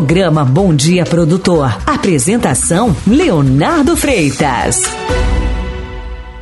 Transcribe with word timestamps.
Programa 0.00 0.46
Bom 0.46 0.74
Dia 0.74 1.04
Produtor. 1.04 1.76
Apresentação 1.86 2.96
Leonardo 3.06 3.94
Freitas. 3.94 4.84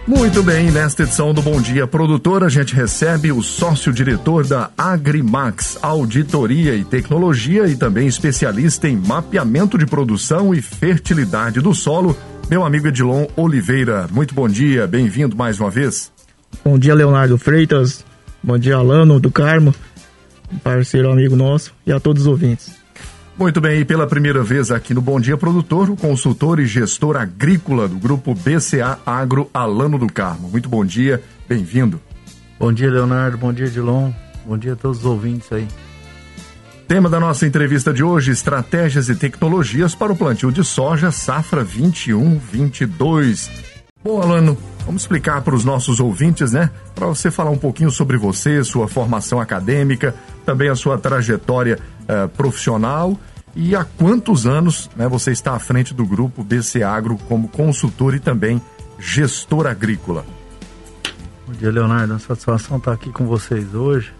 Muito 0.06 0.44
bem, 0.44 0.70
nesta 0.70 1.02
edição 1.02 1.34
do 1.34 1.42
Bom 1.42 1.60
Dia 1.60 1.84
Produtor, 1.84 2.44
a 2.44 2.48
gente 2.48 2.72
recebe 2.72 3.32
o 3.32 3.42
sócio-diretor 3.42 4.46
da 4.46 4.70
Agrimax 4.78 5.76
Auditoria 5.82 6.76
e 6.76 6.84
Tecnologia 6.84 7.66
e 7.66 7.74
também 7.74 8.06
especialista 8.06 8.88
em 8.88 8.96
mapeamento 8.96 9.76
de 9.76 9.86
produção 9.86 10.54
e 10.54 10.62
fertilidade 10.62 11.60
do 11.60 11.74
solo, 11.74 12.16
meu 12.48 12.64
amigo 12.64 12.86
Edilon 12.86 13.26
Oliveira. 13.36 14.06
Muito 14.12 14.36
bom 14.36 14.48
dia, 14.48 14.86
bem-vindo 14.86 15.36
mais 15.36 15.58
uma 15.58 15.68
vez. 15.68 16.12
Bom 16.64 16.78
dia, 16.78 16.94
Leonardo 16.94 17.36
Freitas. 17.36 18.04
Bom 18.40 18.56
dia, 18.56 18.76
Alano 18.76 19.18
do 19.18 19.32
Carmo, 19.32 19.74
parceiro 20.62 21.10
amigo 21.10 21.34
nosso, 21.34 21.74
e 21.84 21.90
a 21.90 21.98
todos 21.98 22.22
os 22.22 22.28
ouvintes. 22.28 22.77
Muito 23.38 23.60
bem, 23.60 23.78
e 23.78 23.84
pela 23.84 24.04
primeira 24.04 24.42
vez 24.42 24.72
aqui 24.72 24.92
no 24.92 25.00
Bom 25.00 25.20
Dia 25.20 25.36
Produtor, 25.36 25.88
o 25.88 25.96
consultor 25.96 26.58
e 26.58 26.66
gestor 26.66 27.16
agrícola 27.16 27.86
do 27.86 27.96
grupo 27.96 28.34
BCA 28.34 28.98
Agro, 29.06 29.48
Alano 29.54 29.96
do 29.96 30.12
Carmo. 30.12 30.48
Muito 30.48 30.68
bom 30.68 30.84
dia, 30.84 31.22
bem-vindo. 31.48 32.00
Bom 32.58 32.72
dia, 32.72 32.90
Leonardo, 32.90 33.38
bom 33.38 33.52
dia, 33.52 33.68
Dilon, 33.68 34.10
bom 34.44 34.58
dia 34.58 34.72
a 34.72 34.76
todos 34.76 34.98
os 34.98 35.04
ouvintes 35.04 35.52
aí. 35.52 35.68
Tema 36.88 37.08
da 37.08 37.20
nossa 37.20 37.46
entrevista 37.46 37.92
de 37.92 38.02
hoje: 38.02 38.32
estratégias 38.32 39.08
e 39.08 39.14
tecnologias 39.14 39.94
para 39.94 40.12
o 40.12 40.16
plantio 40.16 40.50
de 40.50 40.64
soja 40.64 41.12
safra 41.12 41.64
21-22. 41.64 43.50
Bom, 44.02 44.20
Alano, 44.20 44.58
vamos 44.88 45.02
explicar 45.02 45.42
para 45.42 45.54
os 45.54 45.66
nossos 45.66 46.00
ouvintes, 46.00 46.52
né? 46.52 46.70
Para 46.94 47.06
você 47.06 47.30
falar 47.30 47.50
um 47.50 47.58
pouquinho 47.58 47.90
sobre 47.90 48.16
você, 48.16 48.64
sua 48.64 48.88
formação 48.88 49.38
acadêmica, 49.38 50.14
também 50.46 50.70
a 50.70 50.74
sua 50.74 50.96
trajetória 50.96 51.78
uh, 52.04 52.26
profissional 52.30 53.14
e 53.54 53.76
há 53.76 53.84
quantos 53.84 54.46
anos 54.46 54.88
né, 54.96 55.06
você 55.06 55.30
está 55.30 55.52
à 55.52 55.58
frente 55.58 55.92
do 55.92 56.06
grupo 56.06 56.42
BC 56.42 56.82
Agro 56.82 57.18
como 57.28 57.48
consultor 57.48 58.14
e 58.14 58.18
também 58.18 58.62
gestor 58.98 59.66
agrícola? 59.66 60.24
Bom 61.46 61.52
dia, 61.52 61.70
Leonardo. 61.70 62.14
A 62.14 62.18
satisfação 62.18 62.78
estar 62.78 62.92
aqui 62.92 63.12
com 63.12 63.26
vocês 63.26 63.74
hoje. 63.74 64.10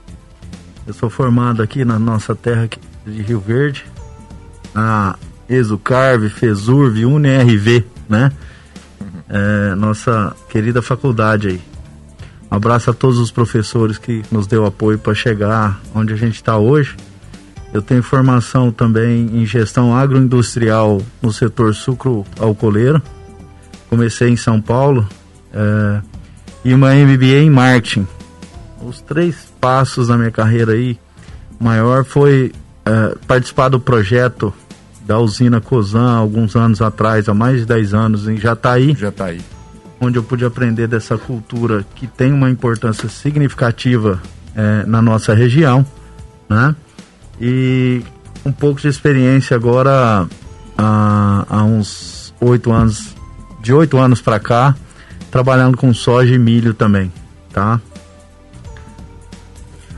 Eu 0.87 0.93
sou 0.93 1.09
formado 1.09 1.63
aqui 1.63 1.83
na 1.83 1.99
nossa 1.99 2.37
terra 2.37 2.69
de 3.07 3.23
Rio 3.23 3.41
Verde, 3.41 3.87
na 4.75 5.17
Exucarve, 5.49 6.29
Fesurv, 6.29 7.07
UniRV, 7.07 7.87
né? 8.07 8.31
É, 9.29 9.75
nossa 9.75 10.35
querida 10.49 10.81
faculdade 10.81 11.49
aí. 11.49 11.61
Um 12.51 12.57
abraço 12.57 12.91
a 12.91 12.95
todos 12.95 13.19
os 13.19 13.31
professores 13.31 13.99
que 13.99 14.23
nos 14.31 14.47
deu 14.47 14.65
apoio 14.65 14.99
para 14.99 15.15
chegar 15.15 15.81
onde 15.95 16.15
a 16.15 16.17
gente 16.17 16.37
está 16.37 16.57
hoje. 16.57 16.97
Eu 17.73 17.83
tenho 17.83 18.03
formação 18.03 18.73
também 18.73 19.29
em 19.35 19.45
gestão 19.45 19.95
agroindustrial 19.95 21.03
no 21.21 21.31
setor 21.31 21.75
sucro-alcooleiro. 21.75 23.03
Comecei 23.91 24.31
em 24.31 24.37
São 24.37 24.61
Paulo 24.61 25.07
é, 25.53 26.01
e 26.65 26.73
uma 26.73 26.95
MBA 26.95 27.43
em 27.43 27.51
marketing. 27.51 28.07
Os 28.83 29.03
três 29.03 29.53
passos 29.61 30.09
na 30.09 30.17
minha 30.17 30.31
carreira 30.31 30.73
aí, 30.73 30.99
maior 31.61 32.05
foi 32.05 32.53
é, 32.87 33.15
participar 33.27 33.69
do 33.69 33.79
projeto 33.79 34.55
da 35.09 35.19
usina 35.19 35.59
Cosan 35.59 36.19
alguns 36.19 36.55
anos 36.55 36.83
atrás, 36.83 37.31
há 37.31 37.35
mais 37.35 37.61
de 37.61 37.65
10 37.65 37.95
anos, 37.95 38.29
em 38.29 38.37
Jataí. 38.37 38.95
Jataí. 38.95 39.41
Onde 39.99 40.19
eu 40.19 40.23
pude 40.23 40.45
aprender 40.45 40.87
dessa 40.87 41.17
cultura 41.17 41.83
que 41.95 42.07
tem 42.07 42.31
uma 42.31 42.51
importância 42.51 43.09
significativa 43.09 44.21
é, 44.55 44.85
na 44.85 45.01
nossa 45.01 45.33
região, 45.33 45.85
né? 46.47 46.77
e 47.41 48.03
um 48.45 48.53
pouco 48.53 48.83
de 48.83 48.89
experiência 48.89 49.57
agora 49.57 50.29
há, 50.77 51.47
há 51.49 51.65
uns 51.65 52.35
oito 52.39 52.71
anos, 52.71 53.17
de 53.63 53.73
oito 53.73 53.97
anos 53.97 54.21
para 54.21 54.39
cá, 54.39 54.77
trabalhando 55.31 55.79
com 55.79 55.93
soja 55.95 56.35
e 56.35 56.39
milho 56.39 56.75
também, 56.75 57.11
tá? 57.51 57.81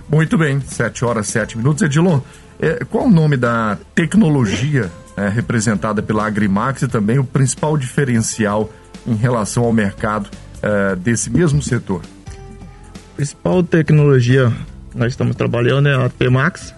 Muito 0.09 0.39
bem, 0.39 0.61
sete 0.61 1.05
horas 1.05 1.27
sete 1.27 1.59
minutos. 1.59 1.83
Edilon, 1.83 2.21
é, 2.61 2.85
qual 2.85 3.07
o 3.07 3.11
nome 3.11 3.37
da 3.37 3.77
tecnologia 3.93 4.91
é, 5.17 5.29
representada 5.29 6.03
pela 6.03 6.27
Agrimax 6.27 6.83
e 6.83 6.89
também 6.89 7.19
o 7.19 7.25
principal 7.25 7.77
diferencial 7.77 8.71
em 9.07 9.15
relação 9.15 9.65
ao 9.65 9.73
mercado 9.73 10.31
é, 10.63 10.97
desse 10.97 11.31
mesmo 11.31 11.63
setor? 11.63 12.03
A 13.13 13.17
principal 13.17 13.63
tecnologia 13.63 14.53
que 14.91 14.99
nós 14.99 15.13
estamos 15.13 15.37
trabalhando 15.37 15.89
é 15.89 15.95
a 15.95 16.09
Tmax, 16.09 16.75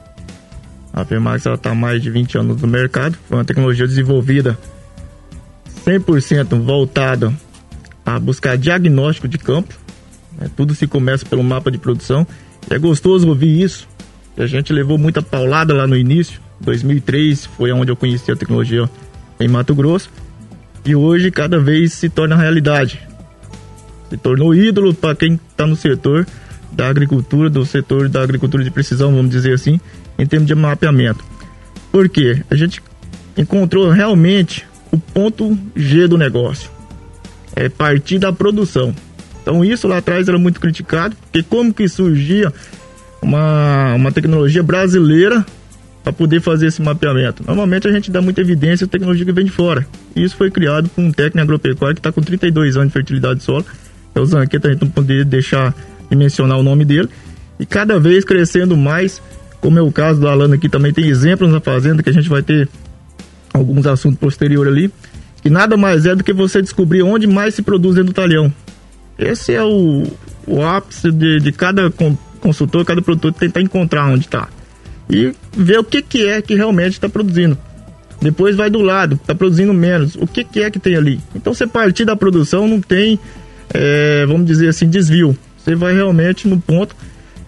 a 0.92 1.04
Fermax 1.04 1.47
está 1.47 1.71
há 1.71 1.75
mais 1.75 2.03
de 2.03 2.10
20 2.10 2.38
anos 2.38 2.60
no 2.60 2.69
mercado. 2.69 3.16
Foi 3.26 3.38
uma 3.38 3.44
tecnologia 3.44 3.87
desenvolvida 3.87 4.59
100% 5.87 6.60
voltada 6.60 7.32
a 8.04 8.19
buscar 8.19 8.59
diagnóstico 8.59 9.26
de 9.26 9.38
campo. 9.38 9.75
Né? 10.38 10.50
Tudo 10.54 10.75
se 10.75 10.87
começa 10.87 11.25
pelo 11.25 11.42
mapa 11.42 11.71
de 11.71 11.78
produção. 11.78 12.26
E 12.71 12.75
é 12.75 12.78
gostoso 12.78 13.26
ouvir 13.26 13.62
isso. 13.62 13.88
A 14.37 14.47
gente 14.47 14.72
levou 14.72 14.98
muita 14.98 15.22
paulada 15.22 15.72
lá 15.72 15.87
no 15.87 15.97
início. 15.97 16.41
2003 16.62 17.46
foi 17.46 17.72
onde 17.72 17.90
eu 17.90 17.96
conheci 17.96 18.30
a 18.30 18.36
tecnologia 18.36 18.88
em 19.38 19.48
Mato 19.48 19.74
Grosso. 19.74 20.10
E 20.84 20.96
hoje 20.96 21.30
cada 21.30 21.58
vez 21.58 21.92
se 21.92 22.08
torna 22.08 22.36
realidade. 22.36 23.00
Se 24.10 24.16
tornou 24.16 24.54
ídolo 24.54 24.92
para 24.92 25.14
quem 25.14 25.34
está 25.50 25.66
no 25.66 25.76
setor 25.76 26.26
da 26.72 26.88
agricultura, 26.88 27.48
do 27.50 27.64
setor 27.64 28.08
da 28.08 28.22
agricultura 28.22 28.64
de 28.64 28.70
precisão, 28.70 29.14
vamos 29.14 29.30
dizer 29.30 29.54
assim, 29.54 29.78
em 30.18 30.26
termos 30.26 30.48
de 30.48 30.54
mapeamento. 30.54 31.24
Por 31.90 32.08
quê? 32.08 32.42
A 32.50 32.56
gente 32.56 32.82
encontrou 33.36 33.90
realmente 33.90 34.66
o 34.90 34.98
ponto 34.98 35.56
G 35.76 36.08
do 36.08 36.18
negócio. 36.18 36.70
É 37.54 37.68
partir 37.68 38.18
da 38.18 38.32
produção. 38.32 38.94
Então 39.42 39.64
isso 39.64 39.86
lá 39.86 39.98
atrás 39.98 40.28
era 40.28 40.38
muito 40.38 40.60
criticado, 40.60 41.16
porque 41.16 41.42
como 41.42 41.72
que 41.74 41.88
surgia 41.88 42.52
uma, 43.20 43.94
uma 43.94 44.10
tecnologia 44.10 44.62
brasileira 44.62 45.44
para 46.02 46.12
poder 46.12 46.40
fazer 46.40 46.66
esse 46.66 46.82
mapeamento? 46.82 47.44
Normalmente 47.46 47.86
a 47.88 47.92
gente 47.92 48.10
dá 48.10 48.20
muita 48.20 48.40
evidência 48.40 48.84
à 48.84 48.88
tecnologia 48.88 49.24
que 49.24 49.32
vem 49.32 49.44
de 49.44 49.50
fora. 49.50 49.86
E 50.14 50.22
isso 50.22 50.36
foi 50.36 50.50
criado 50.50 50.88
por 50.88 51.02
um 51.02 51.12
técnico 51.12 51.40
agropecuário 51.40 51.94
que 51.94 52.00
está 52.00 52.12
com 52.12 52.20
32 52.20 52.76
anos 52.76 52.88
de 52.88 52.92
fertilidade 52.92 53.40
de 53.40 53.44
solo. 53.44 53.64
É 54.14 54.20
o 54.20 54.26
Zanqueta, 54.26 54.68
a 54.68 54.72
gente 54.72 54.82
não 54.82 54.91
poder 54.91 55.24
deixar 55.24 55.74
de 56.10 56.16
mencionar 56.16 56.58
o 56.58 56.62
nome 56.62 56.84
dele. 56.84 57.08
E 57.58 57.66
cada 57.66 57.98
vez 57.98 58.24
crescendo 58.24 58.76
mais 58.76 59.22
como 59.62 59.78
é 59.78 59.82
o 59.82 59.92
caso 59.92 60.20
do 60.20 60.26
Alano 60.26 60.54
aqui, 60.54 60.68
também 60.68 60.92
tem 60.92 61.06
exemplos 61.06 61.50
na 61.50 61.60
fazenda 61.60 62.02
que 62.02 62.10
a 62.10 62.12
gente 62.12 62.28
vai 62.28 62.42
ter 62.42 62.68
alguns 63.54 63.86
assuntos 63.86 64.18
posteriores 64.18 64.72
ali. 64.72 64.92
Que 65.41 65.48
nada 65.48 65.76
mais 65.76 66.04
é 66.04 66.16
do 66.16 66.24
que 66.24 66.32
você 66.32 66.60
descobrir 66.60 67.02
onde 67.02 67.28
mais 67.28 67.54
se 67.54 67.62
produz 67.62 67.94
dentro 67.94 68.12
do 68.12 68.14
talhão. 68.14 68.52
Esse 69.16 69.54
é 69.54 69.62
o, 69.62 70.04
o 70.46 70.62
ápice 70.64 71.12
de, 71.12 71.38
de 71.38 71.52
cada 71.52 71.92
consultor, 72.41 72.84
cada 72.84 73.00
produtor 73.00 73.32
tentar 73.32 73.60
encontrar 73.60 74.06
onde 74.06 74.24
está. 74.24 74.48
E 75.12 75.32
ver 75.52 75.78
o 75.78 75.84
que, 75.84 76.00
que 76.00 76.26
é 76.26 76.40
que 76.40 76.54
realmente 76.54 76.94
está 76.94 77.08
produzindo. 77.08 77.56
Depois 78.20 78.56
vai 78.56 78.70
do 78.70 78.80
lado, 78.80 79.16
está 79.16 79.34
produzindo 79.34 79.74
menos. 79.74 80.14
O 80.14 80.26
que, 80.26 80.42
que 80.42 80.62
é 80.62 80.70
que 80.70 80.78
tem 80.78 80.96
ali? 80.96 81.20
Então, 81.34 81.52
você 81.52 81.66
partir 81.66 82.04
da 82.04 82.16
produção 82.16 82.66
não 82.66 82.80
tem, 82.80 83.18
é, 83.74 84.24
vamos 84.26 84.46
dizer 84.46 84.68
assim, 84.68 84.88
desvio. 84.88 85.36
Você 85.58 85.74
vai 85.74 85.92
realmente 85.92 86.48
no 86.48 86.58
ponto 86.58 86.96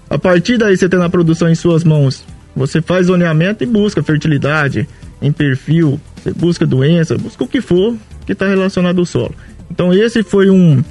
a 0.08 0.19
partir 0.19 0.58
daí, 0.58 0.76
você 0.76 0.88
tem 0.88 1.02
a 1.02 1.08
produção 1.08 1.48
em 1.48 1.54
suas 1.54 1.82
mãos. 1.82 2.25
Você 2.54 2.80
faz 2.80 3.06
zoneamento 3.06 3.64
e 3.64 3.66
busca 3.66 4.02
fertilidade 4.02 4.88
em 5.20 5.32
perfil, 5.32 6.00
você 6.16 6.32
busca 6.32 6.66
doença, 6.66 7.19
busca 7.19 7.42
o 7.42 7.48
que 7.48 7.60
for 7.60 7.96
que 8.26 8.32
está 8.32 8.46
relacionado 8.46 8.98
ao 8.98 9.06
solo. 9.06 9.34
Então, 9.70 9.92
esse 9.92 10.22
foi 10.22 10.50
um 10.50 10.82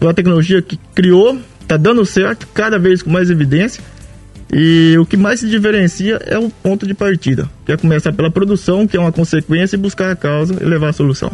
uma 0.00 0.14
tecnologia 0.14 0.62
que 0.62 0.78
criou, 0.94 1.38
está 1.60 1.76
dando 1.76 2.04
certo, 2.06 2.48
cada 2.54 2.78
vez 2.78 3.02
com 3.02 3.10
mais 3.10 3.30
evidência. 3.30 3.84
E 4.52 4.96
o 4.98 5.06
que 5.06 5.16
mais 5.16 5.40
se 5.40 5.48
diferencia 5.48 6.20
é 6.26 6.38
o 6.38 6.50
ponto 6.50 6.86
de 6.86 6.94
partida, 6.94 7.48
que 7.64 7.72
é 7.72 7.76
começar 7.76 8.12
pela 8.12 8.30
produção, 8.30 8.86
que 8.86 8.96
é 8.96 9.00
uma 9.00 9.12
consequência, 9.12 9.76
e 9.76 9.78
buscar 9.78 10.10
a 10.10 10.16
causa 10.16 10.54
e 10.60 10.64
levar 10.64 10.88
a 10.88 10.92
solução. 10.92 11.30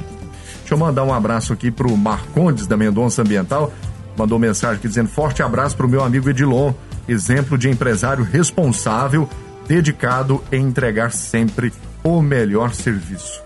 Deixa 0.60 0.74
eu 0.74 0.78
mandar 0.78 1.04
um 1.04 1.14
abraço 1.14 1.52
aqui 1.52 1.70
para 1.70 1.86
o 1.86 1.96
Marcondes 1.96 2.66
da 2.66 2.76
Mendonça 2.76 3.22
Ambiental. 3.22 3.72
Mandou 4.18 4.38
mensagem 4.38 4.76
aqui 4.76 4.88
dizendo: 4.88 5.08
forte 5.08 5.42
abraço 5.42 5.76
para 5.76 5.86
o 5.86 5.88
meu 5.88 6.02
amigo 6.02 6.28
Edilon 6.28 6.74
exemplo 7.08 7.56
de 7.56 7.68
empresário 7.68 8.24
responsável, 8.24 9.28
dedicado 9.66 10.42
em 10.50 10.66
entregar 10.66 11.12
sempre 11.12 11.72
o 12.02 12.20
melhor 12.20 12.74
serviço. 12.74 13.42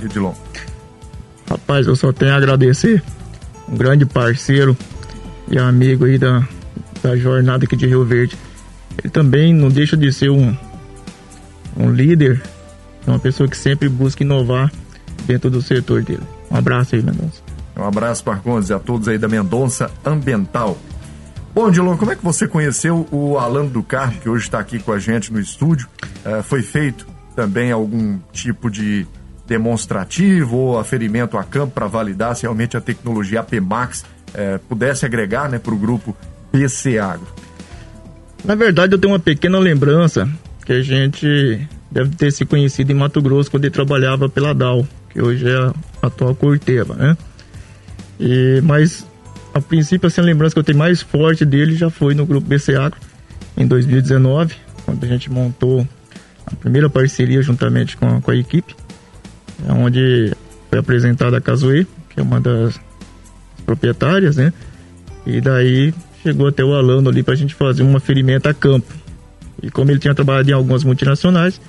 Edilon. 0.00 0.34
Rapaz, 1.48 1.86
eu 1.86 1.96
só 1.96 2.12
tenho 2.12 2.32
a 2.32 2.36
agradecer. 2.36 3.02
Um 3.68 3.76
grande 3.76 4.04
parceiro 4.04 4.76
e 5.48 5.58
amigo 5.58 6.04
aí 6.04 6.18
da, 6.18 6.46
da 7.02 7.16
jornada 7.16 7.64
aqui 7.64 7.76
de 7.76 7.86
Rio 7.86 8.04
Verde. 8.04 8.36
Ele 9.02 9.10
também 9.10 9.54
não 9.54 9.68
deixa 9.68 9.96
de 9.96 10.12
ser 10.12 10.30
um, 10.30 10.54
um 11.76 11.90
líder, 11.90 12.42
uma 13.06 13.18
pessoa 13.18 13.48
que 13.48 13.56
sempre 13.56 13.88
busca 13.88 14.22
inovar 14.22 14.70
dentro 15.26 15.50
do 15.50 15.62
setor 15.62 16.02
dele. 16.02 16.22
Um 16.50 16.56
abraço 16.56 16.94
aí, 16.94 17.02
Mendonça. 17.02 17.42
Um 17.76 17.84
abraço, 17.84 18.22
Marcondes, 18.26 18.70
a 18.70 18.78
todos 18.78 19.08
aí 19.08 19.16
da 19.16 19.26
Mendonça 19.26 19.90
Ambiental. 20.04 20.76
Bom, 21.54 21.70
Dilon, 21.70 21.96
como 21.96 22.12
é 22.12 22.16
que 22.16 22.22
você 22.22 22.46
conheceu 22.46 23.08
o 23.10 23.38
Alan 23.38 23.66
do 23.66 23.82
Carmo, 23.82 24.20
que 24.20 24.28
hoje 24.28 24.44
está 24.44 24.58
aqui 24.58 24.78
com 24.78 24.92
a 24.92 24.98
gente 24.98 25.32
no 25.32 25.40
estúdio? 25.40 25.88
É, 26.24 26.42
foi 26.42 26.62
feito 26.62 27.06
também 27.34 27.72
algum 27.72 28.18
tipo 28.32 28.70
de 28.70 29.06
demonstrativo 29.46 30.56
ou 30.56 30.78
aferimento 30.78 31.38
a 31.38 31.42
campo 31.42 31.72
para 31.72 31.86
validar 31.86 32.36
se 32.36 32.42
realmente 32.42 32.76
a 32.76 32.80
tecnologia 32.80 33.40
APMAX 33.40 34.04
é, 34.34 34.58
pudesse 34.58 35.04
agregar 35.06 35.48
né, 35.48 35.58
para 35.58 35.74
o 35.74 35.76
grupo 35.76 36.14
BC 36.52 36.98
Agro? 36.98 37.26
Na 38.44 38.54
verdade, 38.54 38.94
eu 38.94 38.98
tenho 38.98 39.12
uma 39.12 39.18
pequena 39.18 39.58
lembrança 39.58 40.28
que 40.64 40.72
a 40.72 40.82
gente 40.82 41.68
deve 41.90 42.14
ter 42.16 42.30
se 42.32 42.44
conhecido 42.44 42.92
em 42.92 42.94
Mato 42.94 43.20
Grosso 43.20 43.50
quando 43.50 43.64
ele 43.64 43.72
trabalhava 43.72 44.28
pela 44.28 44.54
DAO, 44.54 44.86
que 45.10 45.20
hoje 45.20 45.48
é 45.48 45.56
a 45.56 45.72
atual 46.02 46.34
Corteva, 46.34 46.94
né? 46.94 47.16
E, 48.18 48.60
mas, 48.62 49.06
a 49.52 49.60
princípio, 49.60 50.06
assim, 50.06 50.20
a 50.20 50.24
lembrança 50.24 50.54
que 50.54 50.58
eu 50.58 50.64
tenho 50.64 50.78
mais 50.78 51.02
forte 51.02 51.44
dele 51.44 51.74
já 51.74 51.90
foi 51.90 52.14
no 52.14 52.24
grupo 52.24 52.46
BC 52.46 52.74
em 53.56 53.66
2019, 53.66 54.54
quando 54.84 55.04
a 55.04 55.08
gente 55.08 55.30
montou 55.30 55.86
a 56.46 56.54
primeira 56.56 56.88
parceria 56.88 57.42
juntamente 57.42 57.96
com 57.96 58.06
a, 58.06 58.20
com 58.20 58.30
a 58.30 58.36
equipe, 58.36 58.74
onde 59.68 60.32
foi 60.68 60.78
apresentada 60.78 61.36
a 61.36 61.40
Casuê, 61.40 61.86
que 62.08 62.20
é 62.20 62.22
uma 62.22 62.40
das 62.40 62.80
proprietárias, 63.66 64.36
né? 64.36 64.52
E 65.26 65.40
daí 65.40 65.92
chegou 66.22 66.46
até 66.46 66.64
o 66.64 66.74
Alano 66.74 67.08
ali 67.08 67.22
para 67.22 67.34
a 67.34 67.36
gente 67.36 67.54
fazer 67.54 67.82
uma 67.82 68.00
ferimenta 68.00 68.50
a 68.50 68.54
campo. 68.54 68.92
E 69.62 69.70
como 69.70 69.90
ele 69.90 69.98
tinha 69.98 70.14
trabalhado 70.14 70.50
em 70.50 70.54
algumas 70.54 70.84
multinacionais, 70.84 71.60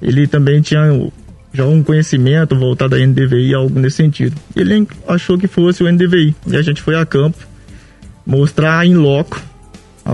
ele 0.00 0.26
também 0.26 0.60
tinha 0.60 1.10
já 1.52 1.64
um 1.64 1.82
conhecimento 1.82 2.56
voltado 2.56 2.96
a 2.96 2.98
NDVI, 2.98 3.54
algo 3.54 3.78
nesse 3.78 3.96
sentido. 3.96 4.36
Ele 4.54 4.86
achou 5.06 5.38
que 5.38 5.46
fosse 5.46 5.82
o 5.82 5.90
NDVI. 5.90 6.34
E 6.48 6.56
a 6.56 6.62
gente 6.62 6.82
foi 6.82 6.96
a 6.96 7.06
campo 7.06 7.38
mostrar 8.26 8.84
em 8.86 8.94
loco. 8.94 9.40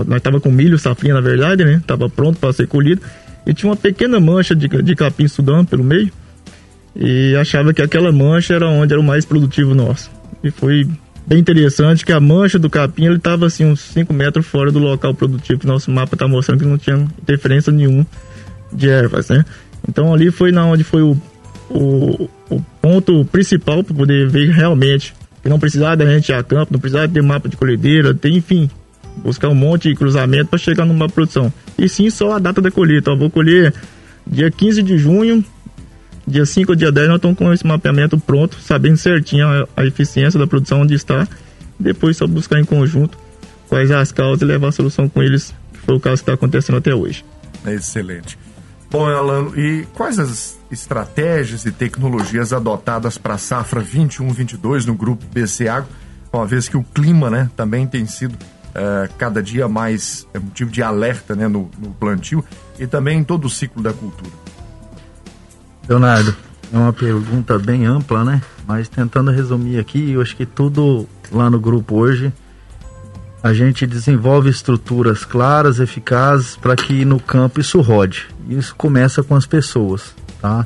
Nós 0.07 0.21
tava 0.21 0.39
com 0.39 0.51
milho, 0.51 0.77
safrinha 0.77 1.13
na 1.13 1.21
verdade, 1.21 1.65
né? 1.65 1.81
Tava 1.85 2.09
pronto 2.09 2.39
para 2.39 2.53
ser 2.53 2.67
colhido. 2.67 3.01
E 3.45 3.53
tinha 3.53 3.69
uma 3.69 3.75
pequena 3.75 4.19
mancha 4.19 4.55
de, 4.55 4.67
de 4.67 4.95
capim 4.95 5.27
sudão 5.27 5.65
pelo 5.65 5.83
meio. 5.83 6.11
E 6.95 7.35
achava 7.35 7.73
que 7.73 7.81
aquela 7.81 8.11
mancha 8.11 8.53
era 8.53 8.67
onde 8.67 8.93
era 8.93 9.01
o 9.01 9.03
mais 9.03 9.25
produtivo 9.25 9.73
nosso. 9.73 10.11
E 10.43 10.51
foi 10.51 10.87
bem 11.31 11.39
interessante 11.39 12.05
que 12.05 12.11
a 12.11 12.19
mancha 12.19 12.59
do 12.59 12.69
capim 12.69 13.05
ele 13.05 13.15
estava 13.15 13.45
assim 13.45 13.63
uns 13.63 13.79
5 13.79 14.13
metros 14.13 14.45
fora 14.45 14.69
do 14.69 14.79
local 14.79 15.13
produtivo 15.13 15.61
que 15.61 15.65
nosso 15.65 15.89
mapa 15.89 16.15
está 16.15 16.27
mostrando 16.27 16.59
que 16.59 16.65
não 16.65 16.77
tinha 16.77 16.97
interferência 17.21 17.71
nenhuma 17.71 18.05
de 18.73 18.89
ervas, 18.89 19.29
né? 19.29 19.45
Então 19.87 20.13
ali 20.13 20.29
foi 20.29 20.51
na 20.51 20.65
onde 20.65 20.83
foi 20.83 21.01
o, 21.01 21.15
o, 21.69 22.29
o 22.49 22.61
ponto 22.81 23.23
principal 23.31 23.81
para 23.81 23.95
poder 23.95 24.27
ver 24.27 24.49
realmente 24.51 25.13
que 25.41 25.47
não 25.47 25.57
precisava 25.57 25.95
da 25.95 26.05
gente 26.05 26.27
ir 26.27 26.35
a 26.35 26.43
campo, 26.43 26.73
não 26.73 26.81
precisava 26.81 27.07
ter 27.07 27.23
mapa 27.23 27.47
de 27.47 27.55
colhedeira, 27.55 28.13
tem 28.13 28.35
enfim, 28.35 28.69
buscar 29.23 29.47
um 29.47 29.55
monte 29.55 29.87
de 29.87 29.95
cruzamento 29.95 30.47
para 30.47 30.59
chegar 30.59 30.83
numa 30.83 31.07
produção. 31.07 31.51
E 31.77 31.87
sim 31.87 32.09
só 32.09 32.33
a 32.33 32.39
data 32.39 32.61
da 32.61 32.69
colheita, 32.69 33.09
ó, 33.09 33.15
vou 33.15 33.29
colher 33.29 33.73
dia 34.27 34.51
15 34.51 34.83
de 34.83 34.97
junho, 34.97 35.45
dia 36.31 36.45
5 36.45 36.71
ou 36.71 36.75
dia 36.75 36.91
10 36.91 37.07
nós 37.07 37.15
estamos 37.17 37.37
com 37.37 37.53
esse 37.53 37.65
mapeamento 37.65 38.17
pronto, 38.17 38.57
sabendo 38.59 38.97
certinho 38.97 39.45
a, 39.45 39.67
a 39.77 39.85
eficiência 39.85 40.39
da 40.39 40.47
produção 40.47 40.81
onde 40.81 40.95
está. 40.95 41.27
Depois 41.79 42.17
só 42.17 42.25
buscar 42.25 42.59
em 42.59 42.65
conjunto 42.65 43.17
quais 43.67 43.91
as 43.91 44.11
causas 44.11 44.41
e 44.41 44.45
levar 44.45 44.69
a 44.69 44.71
solução 44.71 45.07
com 45.07 45.21
eles, 45.21 45.53
que 45.73 45.79
foi 45.79 45.95
o 45.95 45.99
caso 45.99 46.17
que 46.17 46.21
está 46.23 46.33
acontecendo 46.33 46.77
até 46.77 46.93
hoje. 46.93 47.23
Excelente. 47.65 48.37
Bom, 48.89 49.05
Alano, 49.05 49.57
e 49.57 49.87
quais 49.93 50.19
as 50.19 50.59
estratégias 50.69 51.65
e 51.65 51.71
tecnologias 51.71 52.51
adotadas 52.51 53.17
para 53.17 53.35
a 53.35 53.37
safra 53.37 53.81
21-22 53.81 54.85
no 54.85 54.95
grupo 54.95 55.25
BC 55.33 55.69
Agro, 55.69 55.89
uma 56.33 56.45
vez 56.45 56.67
que 56.67 56.75
o 56.75 56.83
clima 56.83 57.29
né, 57.29 57.49
também 57.55 57.87
tem 57.87 58.05
sido 58.05 58.37
é, 58.75 59.09
cada 59.17 59.41
dia 59.41 59.67
mais 59.67 60.27
é, 60.33 60.39
motivo 60.39 60.69
de 60.69 60.83
alerta 60.83 61.35
né, 61.35 61.47
no, 61.47 61.69
no 61.79 61.91
plantio 61.91 62.43
e 62.77 62.85
também 62.85 63.19
em 63.19 63.23
todo 63.23 63.45
o 63.45 63.49
ciclo 63.49 63.81
da 63.81 63.93
cultura? 63.93 64.31
Leonardo, 65.91 66.33
é 66.71 66.77
uma 66.77 66.93
pergunta 66.93 67.59
bem 67.59 67.85
ampla, 67.85 68.23
né? 68.23 68.41
Mas 68.65 68.87
tentando 68.87 69.29
resumir 69.29 69.77
aqui, 69.77 70.11
eu 70.11 70.21
acho 70.21 70.37
que 70.37 70.45
tudo 70.45 71.05
lá 71.29 71.49
no 71.49 71.59
grupo 71.59 71.97
hoje 71.97 72.31
a 73.43 73.51
gente 73.51 73.85
desenvolve 73.85 74.49
estruturas 74.49 75.25
claras, 75.25 75.81
eficazes 75.81 76.55
para 76.55 76.77
que 76.77 77.03
no 77.03 77.19
campo 77.19 77.59
isso 77.59 77.81
rode. 77.81 78.29
Isso 78.47 78.73
começa 78.73 79.21
com 79.21 79.35
as 79.35 79.45
pessoas, 79.45 80.15
tá? 80.41 80.65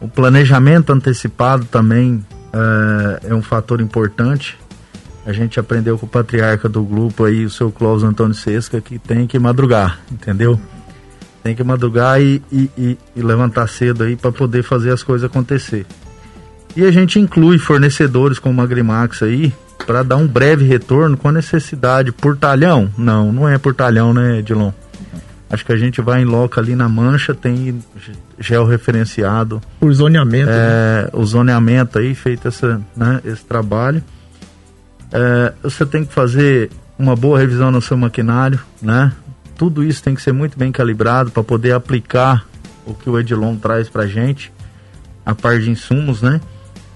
O 0.00 0.08
planejamento 0.08 0.92
antecipado 0.92 1.64
também 1.66 2.26
é, 2.52 3.28
é 3.28 3.34
um 3.34 3.42
fator 3.42 3.80
importante. 3.80 4.58
A 5.24 5.32
gente 5.32 5.60
aprendeu 5.60 5.96
com 5.96 6.06
o 6.06 6.08
patriarca 6.08 6.68
do 6.68 6.82
grupo 6.82 7.24
aí, 7.24 7.44
o 7.44 7.50
seu 7.50 7.70
Clóvis 7.70 8.02
Antônio 8.02 8.34
Sesca, 8.34 8.80
que 8.80 8.98
tem 8.98 9.28
que 9.28 9.38
madrugar, 9.38 10.00
entendeu? 10.10 10.58
Tem 11.42 11.54
que 11.54 11.64
madrugar 11.64 12.20
e, 12.20 12.42
e, 12.52 12.70
e, 12.76 12.98
e 13.16 13.22
levantar 13.22 13.66
cedo 13.68 14.04
aí 14.04 14.16
para 14.16 14.30
poder 14.30 14.62
fazer 14.62 14.92
as 14.92 15.02
coisas 15.02 15.28
acontecer. 15.28 15.86
E 16.76 16.84
a 16.84 16.90
gente 16.90 17.18
inclui 17.18 17.58
fornecedores 17.58 18.38
como 18.38 18.60
a 18.60 18.64
Agrimax 18.64 19.22
aí 19.22 19.52
para 19.86 20.02
dar 20.02 20.16
um 20.16 20.26
breve 20.26 20.64
retorno 20.64 21.16
com 21.16 21.28
a 21.28 21.32
necessidade 21.32 22.12
por 22.12 22.36
talhão? 22.36 22.90
Não, 22.96 23.32
não 23.32 23.48
é 23.48 23.58
por 23.58 23.74
talhão, 23.74 24.14
né, 24.14 24.38
Edilon? 24.38 24.70
Acho 25.50 25.66
que 25.66 25.72
a 25.72 25.76
gente 25.76 26.00
vai 26.00 26.22
em 26.22 26.24
loca 26.24 26.60
ali 26.60 26.76
na 26.76 26.88
mancha, 26.88 27.34
tem 27.34 27.82
georreferenciado. 28.38 29.60
Por 29.80 29.92
zoneamento. 29.92 30.48
É, 30.48 31.02
né? 31.02 31.08
O 31.12 31.24
zoneamento 31.24 31.98
aí, 31.98 32.14
feito 32.14 32.46
essa, 32.46 32.80
né, 32.96 33.20
esse 33.24 33.44
trabalho. 33.44 34.02
É, 35.12 35.52
você 35.60 35.84
tem 35.84 36.04
que 36.04 36.12
fazer 36.14 36.70
uma 36.96 37.16
boa 37.16 37.36
revisão 37.36 37.72
no 37.72 37.82
seu 37.82 37.96
maquinário, 37.96 38.60
né? 38.80 39.10
Tudo 39.60 39.84
isso 39.84 40.02
tem 40.02 40.14
que 40.14 40.22
ser 40.22 40.32
muito 40.32 40.58
bem 40.58 40.72
calibrado 40.72 41.30
para 41.30 41.44
poder 41.44 41.72
aplicar 41.72 42.46
o 42.86 42.94
que 42.94 43.10
o 43.10 43.20
Edilon 43.20 43.56
traz 43.56 43.90
para 43.90 44.06
gente, 44.06 44.50
a 45.24 45.34
parte 45.34 45.64
de 45.64 45.70
insumos, 45.70 46.22
né? 46.22 46.40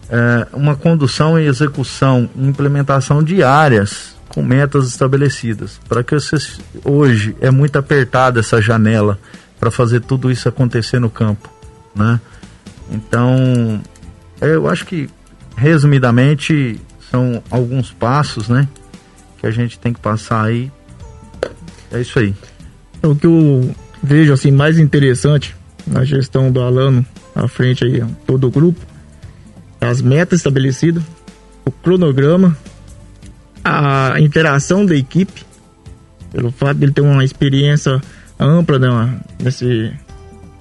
É, 0.09 0.47
uma 0.51 0.75
condução 0.75 1.39
e 1.39 1.45
execução 1.45 2.27
implementação 2.35 3.23
diárias 3.23 4.17
com 4.31 4.43
metas 4.43 4.87
estabelecidas. 4.89 5.79
Para 5.87 6.03
que 6.03 6.15
vocês, 6.15 6.59
hoje 6.83 7.37
é 7.39 7.51
muito 7.51 7.79
apertada 7.79 8.41
essa 8.41 8.63
janela 8.63 9.19
para 9.61 9.71
fazer 9.71 10.01
tudo 10.01 10.31
isso 10.31 10.49
acontecer 10.49 10.99
no 10.99 11.11
campo, 11.11 11.53
né? 11.95 12.19
Então, 12.91 13.79
eu 14.41 14.71
acho 14.71 14.87
que 14.87 15.11
resumidamente 15.55 16.81
são 17.11 17.43
alguns 17.51 17.93
passos, 17.93 18.49
né, 18.49 18.67
que 19.39 19.47
a 19.47 19.51
gente 19.51 19.79
tem 19.79 19.93
que 19.93 20.01
passar 20.01 20.47
aí. 20.47 20.73
É 21.93 22.01
isso 22.01 22.19
aí 22.19 22.35
o 23.07 23.17
que 23.17 23.27
eu 23.27 23.75
vejo 24.03 24.33
assim 24.33 24.51
mais 24.51 24.79
interessante 24.79 25.55
na 25.87 26.05
gestão 26.05 26.51
do 26.51 26.61
Alano 26.61 27.05
à 27.35 27.49
frente 27.49 27.85
aí 27.85 28.03
todo 28.27 28.47
o 28.47 28.51
grupo 28.51 28.81
as 29.81 30.01
metas 30.01 30.41
estabelecidas 30.41 31.03
o 31.65 31.71
cronograma 31.71 32.57
a 33.63 34.21
interação 34.21 34.85
da 34.85 34.95
equipe 34.95 35.45
pelo 36.33 36.51
fato 36.51 36.79
de 36.79 36.85
ele 36.85 36.93
ter 36.93 37.01
uma 37.01 37.25
experiência 37.25 38.01
ampla 38.39 38.79
né, 38.79 39.21
nesse 39.43 39.93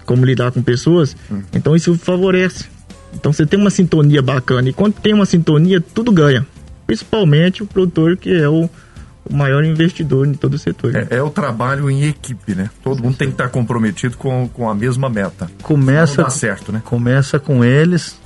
como 0.05 0.25
lidar 0.25 0.51
com 0.51 0.61
pessoas 0.61 1.15
hum. 1.31 1.41
então 1.53 1.75
isso 1.75 1.95
favorece 1.95 2.65
então 3.13 3.31
você 3.31 3.45
tem 3.45 3.59
uma 3.59 3.69
sintonia 3.69 4.21
bacana 4.21 4.69
e 4.69 4.73
quando 4.73 4.93
tem 4.95 5.13
uma 5.13 5.25
sintonia 5.25 5.81
tudo 5.81 6.11
ganha 6.11 6.45
principalmente 6.85 7.63
o 7.63 7.65
produtor 7.65 8.17
que 8.17 8.33
é 8.33 8.47
o 8.47 8.69
o 9.29 9.33
maior 9.33 9.63
investidor 9.63 10.27
em 10.27 10.33
todo 10.33 10.55
o 10.55 10.57
setor. 10.57 10.95
É, 10.95 11.07
é 11.11 11.23
o 11.23 11.29
trabalho 11.29 11.89
em 11.89 12.03
equipe, 12.03 12.53
né? 12.55 12.69
Todo 12.83 13.01
mundo 13.01 13.15
tem 13.15 13.27
que 13.27 13.33
estar 13.33 13.49
comprometido 13.49 14.17
com, 14.17 14.47
com 14.47 14.69
a 14.69 14.75
mesma 14.75 15.09
meta. 15.09 15.49
Começa, 15.61 16.23
dá 16.23 16.29
certo, 16.29 16.71
né? 16.71 16.81
Começa 16.83 17.39
com 17.39 17.63
eles, 17.63 18.19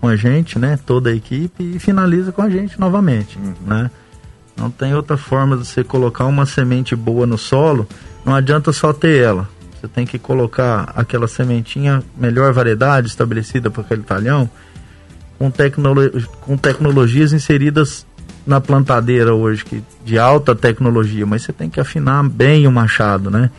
com 0.00 0.08
a 0.08 0.16
gente, 0.16 0.58
né? 0.58 0.78
Toda 0.84 1.10
a 1.10 1.14
equipe 1.14 1.76
e 1.76 1.78
finaliza 1.78 2.32
com 2.32 2.42
a 2.42 2.48
gente 2.48 2.80
novamente, 2.80 3.38
uhum. 3.38 3.54
né? 3.66 3.90
Não 4.56 4.70
tem 4.70 4.94
outra 4.94 5.16
forma 5.16 5.56
de 5.56 5.66
você 5.66 5.82
colocar 5.82 6.26
uma 6.26 6.44
semente 6.44 6.94
boa 6.94 7.26
no 7.26 7.38
solo, 7.38 7.88
não 8.24 8.34
adianta 8.34 8.72
só 8.72 8.92
ter 8.92 9.22
ela. 9.22 9.48
Você 9.80 9.88
tem 9.88 10.04
que 10.04 10.18
colocar 10.18 10.92
aquela 10.94 11.26
sementinha, 11.26 12.02
melhor 12.14 12.52
variedade 12.52 13.08
estabelecida 13.08 13.70
para 13.70 13.80
aquele 13.80 14.02
talhão, 14.02 14.50
com, 15.38 15.50
tecnolo 15.50 16.02
com 16.42 16.58
tecnologias 16.58 17.32
inseridas 17.32 18.06
na 18.46 18.60
plantadeira 18.60 19.34
hoje 19.34 19.64
que 19.64 19.82
de 20.04 20.18
alta 20.18 20.54
tecnologia, 20.54 21.26
mas 21.26 21.42
você 21.42 21.52
tem 21.52 21.68
que 21.68 21.80
afinar 21.80 22.22
bem 22.28 22.66
o 22.66 22.72
machado, 22.72 23.30
né? 23.30 23.50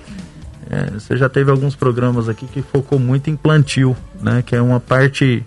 É, 0.70 0.92
você 0.92 1.18
já 1.18 1.28
teve 1.28 1.52
alguns 1.52 1.76
programas 1.76 2.30
aqui 2.30 2.46
que 2.48 2.62
focou 2.62 2.98
muito 2.98 3.30
em 3.30 3.36
plantio, 3.36 3.96
né? 4.22 4.42
Que 4.46 4.56
é 4.56 4.62
uma 4.62 4.80
parte 4.80 5.46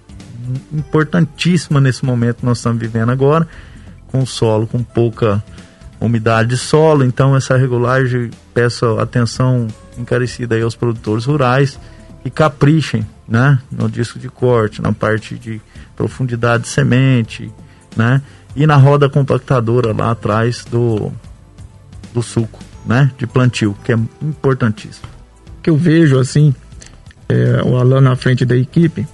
importantíssima 0.73 1.81
nesse 1.81 2.05
momento 2.05 2.37
que 2.37 2.47
nós 2.47 2.59
estamos 2.59 2.79
vivendo 2.79 3.11
agora, 3.11 3.49
com 4.09 4.25
solo 4.27 4.67
com 4.67 4.83
pouca 4.83 5.43
umidade 6.01 6.51
de 6.51 6.57
solo, 6.57 7.05
então 7.05 7.35
essa 7.35 7.57
regulagem 7.57 8.31
peço 8.53 8.99
atenção 8.99 9.67
encarecida 9.97 10.55
aí 10.55 10.63
aos 10.63 10.77
produtores 10.77 11.25
rurais 11.25 11.79
e 12.25 12.31
caprichem, 12.31 13.07
né? 13.27 13.59
No 13.71 13.89
disco 13.89 14.19
de 14.19 14.29
corte, 14.29 14.83
na 14.83 14.93
parte 14.93 15.37
de 15.37 15.61
profundidade 15.97 16.65
de 16.65 16.69
semente, 16.69 17.51
né? 17.97 18.21
E 18.57 18.67
na 18.67 18.77
roda 18.77 19.09
compactadora 19.09 19.93
lá 19.93 20.11
atrás 20.13 20.65
do, 20.65 21.13
do 22.13 22.23
suco, 22.23 22.61
né? 22.87 23.11
De 23.19 23.27
plantio, 23.27 23.77
que 23.85 23.93
é 23.93 23.99
importantíssimo. 24.23 25.07
que 25.63 25.71
eu 25.71 25.77
vejo 25.77 26.19
assim, 26.19 26.55
é, 27.29 27.63
o 27.65 27.77
Alan 27.77 28.01
na 28.01 28.17
frente 28.17 28.45
da 28.45 28.57
equipe, 28.57 29.07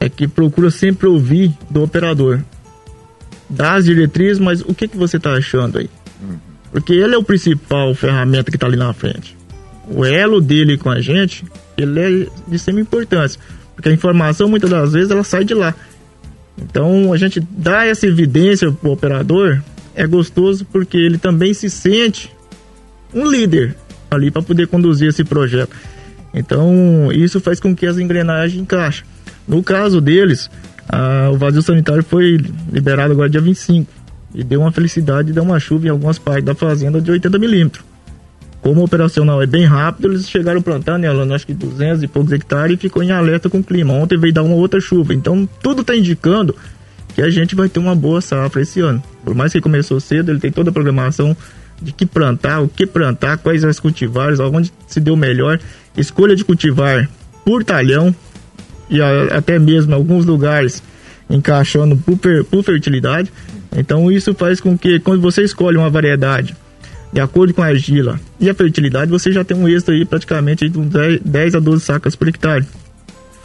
é 0.00 0.08
que 0.08 0.26
procura 0.26 0.70
sempre 0.70 1.06
ouvir 1.06 1.56
do 1.70 1.82
operador. 1.82 2.40
Dá 3.48 3.74
as 3.74 3.84
diretrizes, 3.84 4.38
mas 4.38 4.60
o 4.62 4.74
que, 4.74 4.88
que 4.88 4.96
você 4.96 5.16
está 5.16 5.32
achando 5.32 5.78
aí? 5.78 5.88
Porque 6.72 6.94
ele 6.94 7.14
é 7.14 7.18
o 7.18 7.22
principal 7.22 7.94
ferramenta 7.94 8.50
que 8.50 8.56
está 8.56 8.66
ali 8.66 8.76
na 8.76 8.92
frente. 8.94 9.36
O 9.88 10.04
elo 10.04 10.40
dele 10.40 10.78
com 10.78 10.90
a 10.90 11.00
gente, 11.00 11.44
ele 11.76 12.00
é 12.00 12.08
de 12.48 12.56
extrema 12.56 12.80
importância. 12.80 13.38
Porque 13.74 13.90
a 13.90 13.92
informação, 13.92 14.48
muitas 14.48 14.70
das 14.70 14.92
vezes, 14.92 15.10
ela 15.10 15.22
sai 15.22 15.44
de 15.44 15.54
lá. 15.54 15.74
Então, 16.56 17.12
a 17.12 17.16
gente 17.16 17.40
dá 17.40 17.84
essa 17.86 18.06
evidência 18.06 18.70
para 18.70 18.88
o 18.88 18.92
operador, 18.92 19.60
é 19.94 20.06
gostoso 20.06 20.64
porque 20.66 20.96
ele 20.96 21.18
também 21.18 21.52
se 21.54 21.68
sente 21.68 22.30
um 23.14 23.26
líder 23.28 23.76
ali 24.10 24.30
para 24.30 24.42
poder 24.42 24.66
conduzir 24.66 25.08
esse 25.08 25.24
projeto. 25.24 25.74
Então, 26.34 27.10
isso 27.12 27.40
faz 27.40 27.60
com 27.60 27.74
que 27.74 27.86
as 27.86 27.98
engrenagens 27.98 28.60
encaixem. 28.60 29.04
No 29.46 29.62
caso 29.62 30.00
deles, 30.00 30.50
a, 30.88 31.30
o 31.30 31.36
vazio 31.36 31.62
sanitário 31.62 32.02
foi 32.02 32.38
liberado 32.70 33.12
agora 33.12 33.28
dia 33.28 33.40
25 33.40 33.90
e 34.34 34.42
deu 34.42 34.60
uma 34.60 34.72
felicidade, 34.72 35.32
deu 35.32 35.42
uma 35.42 35.60
chuva 35.60 35.86
em 35.86 35.90
algumas 35.90 36.18
partes 36.18 36.44
da 36.44 36.54
fazenda 36.54 37.00
de 37.00 37.10
80 37.10 37.38
milímetros. 37.38 37.91
Como 38.62 38.80
o 38.80 38.84
operacional 38.84 39.42
é 39.42 39.46
bem 39.46 39.64
rápido, 39.64 40.08
eles 40.08 40.30
chegaram 40.30 40.62
plantando, 40.62 41.04
ela, 41.04 41.34
acho 41.34 41.44
que 41.44 41.52
200 41.52 42.04
e 42.04 42.06
poucos 42.06 42.32
hectares 42.32 42.76
e 42.76 42.80
ficou 42.80 43.02
em 43.02 43.10
alerta 43.10 43.50
com 43.50 43.58
o 43.58 43.64
clima. 43.64 43.92
Ontem 43.92 44.16
veio 44.16 44.32
dar 44.32 44.44
uma 44.44 44.54
outra 44.54 44.80
chuva. 44.80 45.12
Então, 45.12 45.48
tudo 45.60 45.80
está 45.80 45.96
indicando 45.96 46.54
que 47.12 47.20
a 47.20 47.28
gente 47.28 47.56
vai 47.56 47.68
ter 47.68 47.80
uma 47.80 47.96
boa 47.96 48.20
safra 48.20 48.62
esse 48.62 48.78
ano. 48.78 49.02
Por 49.24 49.34
mais 49.34 49.52
que 49.52 49.60
começou 49.60 49.98
cedo, 49.98 50.30
ele 50.30 50.38
tem 50.38 50.52
toda 50.52 50.70
a 50.70 50.72
programação 50.72 51.36
de 51.82 51.90
que 51.90 52.06
plantar, 52.06 52.60
o 52.60 52.68
que 52.68 52.86
plantar, 52.86 53.38
quais 53.38 53.64
as 53.64 53.80
cultivares, 53.80 54.38
onde 54.38 54.72
se 54.86 55.00
deu 55.00 55.16
melhor, 55.16 55.58
escolha 55.96 56.36
de 56.36 56.44
cultivar 56.44 57.10
por 57.44 57.64
talhão 57.64 58.14
e 58.88 59.02
a, 59.02 59.38
até 59.38 59.58
mesmo 59.58 59.92
alguns 59.92 60.24
lugares 60.24 60.80
encaixando 61.28 61.96
por, 61.96 62.44
por 62.44 62.62
fertilidade. 62.62 63.32
Então 63.76 64.08
isso 64.08 64.32
faz 64.34 64.60
com 64.60 64.78
que 64.78 65.00
quando 65.00 65.20
você 65.20 65.42
escolhe 65.42 65.76
uma 65.76 65.90
variedade 65.90 66.54
de 67.12 67.20
acordo 67.20 67.52
com 67.52 67.62
a 67.62 67.66
argila 67.66 68.18
e 68.40 68.48
a 68.48 68.54
fertilidade, 68.54 69.10
você 69.10 69.30
já 69.30 69.44
tem 69.44 69.56
um 69.56 69.68
êxito 69.68 69.90
aí 69.90 70.04
praticamente 70.04 70.68
de 70.68 70.80
10 71.24 71.54
a 71.54 71.60
12 71.60 71.84
sacas 71.84 72.16
por 72.16 72.28
hectare. 72.28 72.66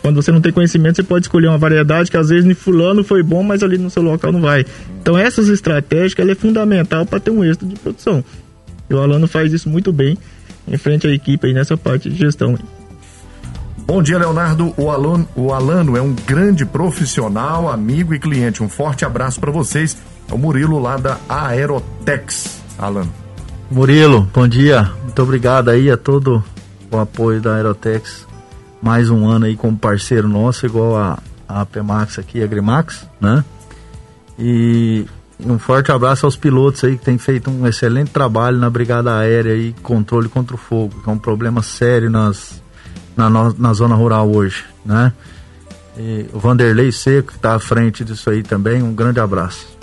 Quando 0.02 0.22
você 0.22 0.32
não 0.32 0.40
tem 0.40 0.54
conhecimento, 0.54 0.96
você 0.96 1.04
pode 1.04 1.26
escolher 1.26 1.48
uma 1.48 1.58
variedade 1.58 2.10
que 2.10 2.16
às 2.16 2.30
vezes 2.30 2.50
em 2.50 2.54
fulano 2.54 3.04
foi 3.04 3.22
bom, 3.22 3.44
mas 3.44 3.62
ali 3.62 3.78
no 3.78 3.90
seu 3.90 4.02
local 4.02 4.32
não 4.32 4.40
vai. 4.40 4.66
Então 5.02 5.18
essas 5.18 5.50
estratégias 5.50 6.14
ela 6.18 6.32
é 6.32 6.36
fundamental 6.36 7.06
para 7.06 7.20
ter 7.20 7.32
um 7.32 7.44
êxito 7.44 7.66
de 7.66 7.76
produção. 7.76 8.24
E 8.90 8.94
o 8.94 9.00
Alano 9.00 9.28
faz 9.28 9.52
isso 9.52 9.70
muito 9.70 9.92
bem 9.92 10.18
em 10.66 10.78
frente 10.78 11.08
à 11.08 11.12
equipe 11.12 11.48
aí 11.48 11.54
nessa 11.54 11.76
parte 11.76 12.10
de 12.10 12.16
gestão. 12.16 12.58
Bom 13.86 14.02
dia, 14.02 14.18
Leonardo. 14.18 14.74
O 14.78 14.90
Alano, 14.90 15.28
o 15.36 15.54
Alano 15.54 15.96
é 15.98 16.02
um 16.02 16.14
grande 16.14 16.66
profissional, 16.66 17.70
amigo 17.70 18.14
e 18.14 18.20
cliente. 18.20 18.64
Um 18.64 18.70
forte 18.70 19.06
abraço 19.06 19.40
para 19.40 19.52
vocês. 19.52 19.98
É 20.30 20.34
o 20.34 20.38
Murilo 20.38 20.80
lá 20.80 20.98
da 20.98 21.18
Aerotex, 21.28 22.62
Alano. 22.78 23.27
Murilo, 23.70 24.30
bom 24.34 24.48
dia. 24.48 24.90
Muito 25.04 25.22
obrigado 25.22 25.70
aí 25.70 25.92
a 25.92 25.98
todo 25.98 26.44
o 26.90 26.98
apoio 26.98 27.42
da 27.42 27.56
Aerotex. 27.56 28.26
Mais 28.82 29.10
um 29.10 29.28
ano 29.28 29.46
aí 29.46 29.58
como 29.58 29.78
parceiro 29.78 30.28
nosso, 30.28 30.66
igual 30.66 30.96
a, 30.96 31.20
a 31.48 31.66
Pemax 31.66 32.18
aqui, 32.18 32.42
a 32.42 32.48
Grimax, 32.48 33.06
né? 33.20 33.44
E 34.40 35.06
um 35.46 35.60
forte 35.60 35.92
abraço 35.92 36.26
aos 36.26 36.38
pilotos 36.38 36.84
aí 36.84 36.98
que 36.98 37.04
têm 37.04 37.18
feito 37.18 37.52
um 37.52 37.68
excelente 37.68 38.12
trabalho 38.12 38.58
na 38.58 38.70
Brigada 38.70 39.18
Aérea 39.18 39.54
e 39.56 39.74
controle 39.84 40.30
contra 40.30 40.56
o 40.56 40.58
fogo, 40.58 41.02
que 41.04 41.10
é 41.10 41.12
um 41.12 41.20
problema 41.20 41.62
sério 41.62 42.10
nas, 42.10 42.64
na, 43.18 43.30
na 43.30 43.74
zona 43.74 43.96
rural 43.96 44.32
hoje, 44.32 44.64
né? 44.86 45.12
E 45.98 46.28
o 46.32 46.40
Vanderlei 46.40 46.92
Seco, 46.92 47.30
que 47.30 47.36
está 47.36 47.56
à 47.56 47.60
frente 47.60 48.06
disso 48.06 48.30
aí 48.30 48.44
também, 48.44 48.82
um 48.82 48.94
grande 48.94 49.20
abraço. 49.20 49.77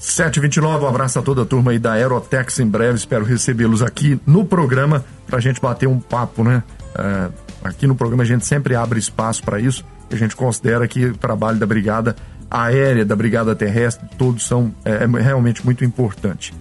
729, 0.00 0.82
um 0.82 0.88
abraço 0.88 1.18
a 1.18 1.22
toda 1.22 1.42
a 1.42 1.44
turma 1.44 1.72
aí 1.72 1.78
da 1.78 1.92
Aerotex. 1.92 2.58
Em 2.58 2.66
breve 2.66 2.96
espero 2.96 3.22
recebê-los 3.22 3.82
aqui 3.82 4.18
no 4.26 4.46
programa 4.46 5.04
para 5.26 5.36
a 5.36 5.40
gente 5.40 5.60
bater 5.60 5.86
um 5.86 6.00
papo, 6.00 6.42
né? 6.42 6.62
É, 6.94 7.28
aqui 7.62 7.86
no 7.86 7.94
programa 7.94 8.22
a 8.22 8.26
gente 8.26 8.46
sempre 8.46 8.74
abre 8.74 8.98
espaço 8.98 9.42
para 9.42 9.60
isso. 9.60 9.84
A 10.10 10.16
gente 10.16 10.34
considera 10.34 10.88
que 10.88 11.04
o 11.04 11.16
trabalho 11.18 11.58
da 11.58 11.66
Brigada 11.66 12.16
Aérea, 12.50 13.04
da 13.04 13.14
Brigada 13.14 13.54
Terrestre, 13.54 14.08
todos 14.16 14.46
são 14.46 14.74
é, 14.86 15.04
é 15.04 15.22
realmente 15.22 15.62
muito 15.62 15.84
importante. 15.84 16.54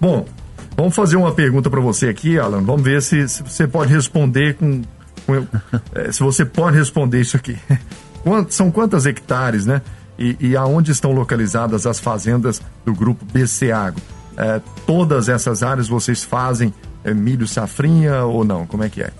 Bom, 0.00 0.24
vamos 0.74 0.96
fazer 0.96 1.16
uma 1.16 1.32
pergunta 1.32 1.68
para 1.68 1.80
você 1.80 2.08
aqui, 2.08 2.38
Alan. 2.38 2.62
Vamos 2.62 2.82
ver 2.82 3.02
se, 3.02 3.28
se 3.28 3.42
você 3.42 3.66
pode 3.66 3.92
responder 3.92 4.54
com. 4.54 4.80
com 5.26 5.46
é, 5.94 6.10
se 6.10 6.20
você 6.20 6.42
pode 6.46 6.78
responder 6.78 7.20
isso 7.20 7.36
aqui. 7.36 7.58
são 8.48 8.70
quantas 8.70 9.04
hectares, 9.04 9.66
né? 9.66 9.82
E, 10.18 10.36
e 10.40 10.56
aonde 10.56 10.90
estão 10.92 11.12
localizadas 11.12 11.86
as 11.86 11.98
fazendas 11.98 12.60
do 12.84 12.94
grupo 12.94 13.24
BC 13.24 13.72
Agro. 13.72 14.02
É, 14.36 14.60
todas 14.86 15.28
essas 15.28 15.62
áreas 15.62 15.88
vocês 15.88 16.24
fazem 16.24 16.72
é, 17.04 17.12
milho 17.12 17.46
safrinha 17.46 18.24
ou 18.24 18.44
não? 18.44 18.66
Como 18.66 18.82
é 18.82 18.88
que 18.88 19.02
é? 19.02 19.10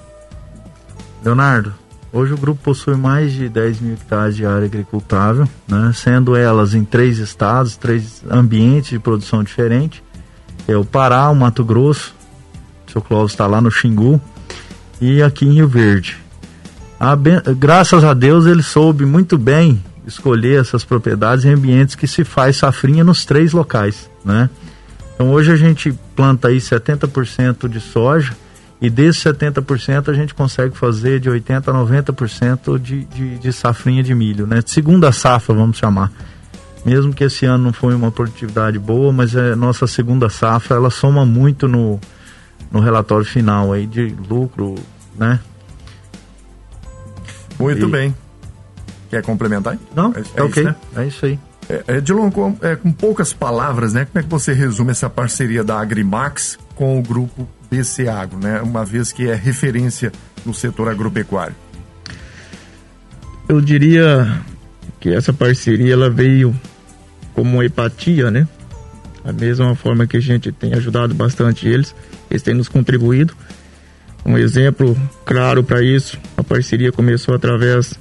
Leonardo, 1.24 1.72
hoje 2.12 2.32
o 2.32 2.36
grupo 2.36 2.60
possui 2.62 2.96
mais 2.96 3.32
de 3.32 3.48
10 3.48 3.80
mil 3.80 3.94
hectares 3.94 4.34
de 4.34 4.44
área 4.44 4.66
agricultável, 4.66 5.48
né, 5.68 5.92
sendo 5.94 6.34
elas 6.34 6.74
em 6.74 6.84
três 6.84 7.18
estados, 7.18 7.76
três 7.76 8.22
ambientes 8.28 8.90
de 8.90 8.98
produção 8.98 9.42
diferentes. 9.42 10.02
É 10.66 10.76
o 10.76 10.84
Pará, 10.84 11.28
o 11.30 11.34
Mato 11.34 11.64
Grosso, 11.64 12.14
o 12.86 12.90
seu 12.90 13.02
Clóvis 13.02 13.32
está 13.32 13.46
lá 13.46 13.60
no 13.60 13.70
Xingu, 13.70 14.20
e 15.00 15.22
aqui 15.22 15.46
em 15.46 15.54
Rio 15.54 15.68
Verde. 15.68 16.16
A, 16.98 17.16
graças 17.56 18.04
a 18.04 18.14
Deus 18.14 18.46
ele 18.46 18.62
soube 18.62 19.04
muito 19.04 19.36
bem 19.36 19.82
escolher 20.06 20.60
essas 20.60 20.84
propriedades 20.84 21.44
em 21.44 21.50
ambientes 21.50 21.94
que 21.94 22.06
se 22.06 22.24
faz 22.24 22.56
safrinha 22.56 23.04
nos 23.04 23.24
três 23.24 23.52
locais, 23.52 24.10
né? 24.24 24.48
Então 25.14 25.30
hoje 25.30 25.52
a 25.52 25.56
gente 25.56 25.92
planta 26.16 26.48
aí 26.48 26.58
70% 26.58 27.68
de 27.68 27.80
soja 27.80 28.34
e 28.80 28.90
desses 28.90 29.22
70% 29.22 30.08
a 30.08 30.12
gente 30.12 30.34
consegue 30.34 30.76
fazer 30.76 31.20
de 31.20 31.30
80% 31.30 31.68
a 31.68 31.72
90% 31.72 32.78
de, 32.78 33.04
de, 33.04 33.38
de 33.38 33.52
safrinha 33.52 34.02
de 34.02 34.14
milho, 34.14 34.46
né? 34.46 34.60
Segunda 34.66 35.12
safra, 35.12 35.54
vamos 35.54 35.78
chamar. 35.78 36.10
Mesmo 36.84 37.14
que 37.14 37.22
esse 37.22 37.46
ano 37.46 37.64
não 37.64 37.72
foi 37.72 37.94
uma 37.94 38.10
produtividade 38.10 38.78
boa, 38.78 39.12
mas 39.12 39.36
é 39.36 39.54
nossa 39.54 39.86
segunda 39.86 40.28
safra, 40.28 40.76
ela 40.76 40.90
soma 40.90 41.24
muito 41.24 41.68
no, 41.68 42.00
no 42.72 42.80
relatório 42.80 43.24
final 43.24 43.72
aí 43.72 43.86
de 43.86 44.12
lucro, 44.28 44.74
né? 45.16 45.38
Muito 47.56 47.86
e, 47.86 47.90
bem. 47.90 48.14
Quer 49.12 49.22
complementar? 49.22 49.76
Não, 49.94 50.10
é, 50.16 50.40
é 50.40 50.42
ok. 50.42 50.62
Isso, 50.62 50.72
né? 50.72 50.76
É 50.96 51.06
isso 51.06 51.26
aí. 51.26 51.38
É, 51.68 51.84
é, 51.86 52.00
Dilon, 52.00 52.30
com, 52.30 52.56
é, 52.62 52.74
com 52.76 52.90
poucas 52.90 53.30
palavras, 53.30 53.92
né? 53.92 54.06
Como 54.06 54.18
é 54.18 54.22
que 54.22 54.28
você 54.30 54.54
resume 54.54 54.90
essa 54.90 55.10
parceria 55.10 55.62
da 55.62 55.78
Agrimax 55.78 56.58
com 56.74 56.98
o 56.98 57.02
grupo 57.02 57.46
BC 57.70 58.08
Agro, 58.08 58.38
né? 58.38 58.62
Uma 58.62 58.86
vez 58.86 59.12
que 59.12 59.28
é 59.28 59.34
referência 59.34 60.10
no 60.46 60.54
setor 60.54 60.88
agropecuário. 60.88 61.54
Eu 63.46 63.60
diria 63.60 64.40
que 64.98 65.12
essa 65.12 65.30
parceria 65.30 65.92
ela 65.92 66.08
veio 66.08 66.58
como 67.34 67.56
uma 67.56 67.66
empatia, 67.66 68.30
né? 68.30 68.48
Da 69.22 69.34
mesma 69.34 69.74
forma 69.74 70.06
que 70.06 70.16
a 70.16 70.20
gente 70.20 70.50
tem 70.50 70.72
ajudado 70.72 71.14
bastante 71.14 71.68
eles, 71.68 71.94
eles 72.30 72.42
têm 72.42 72.54
nos 72.54 72.66
contribuído. 72.66 73.36
Um 74.24 74.38
exemplo 74.38 74.96
claro 75.26 75.62
para 75.62 75.82
isso, 75.82 76.18
a 76.34 76.42
parceria 76.42 76.90
começou 76.90 77.34
através 77.34 78.00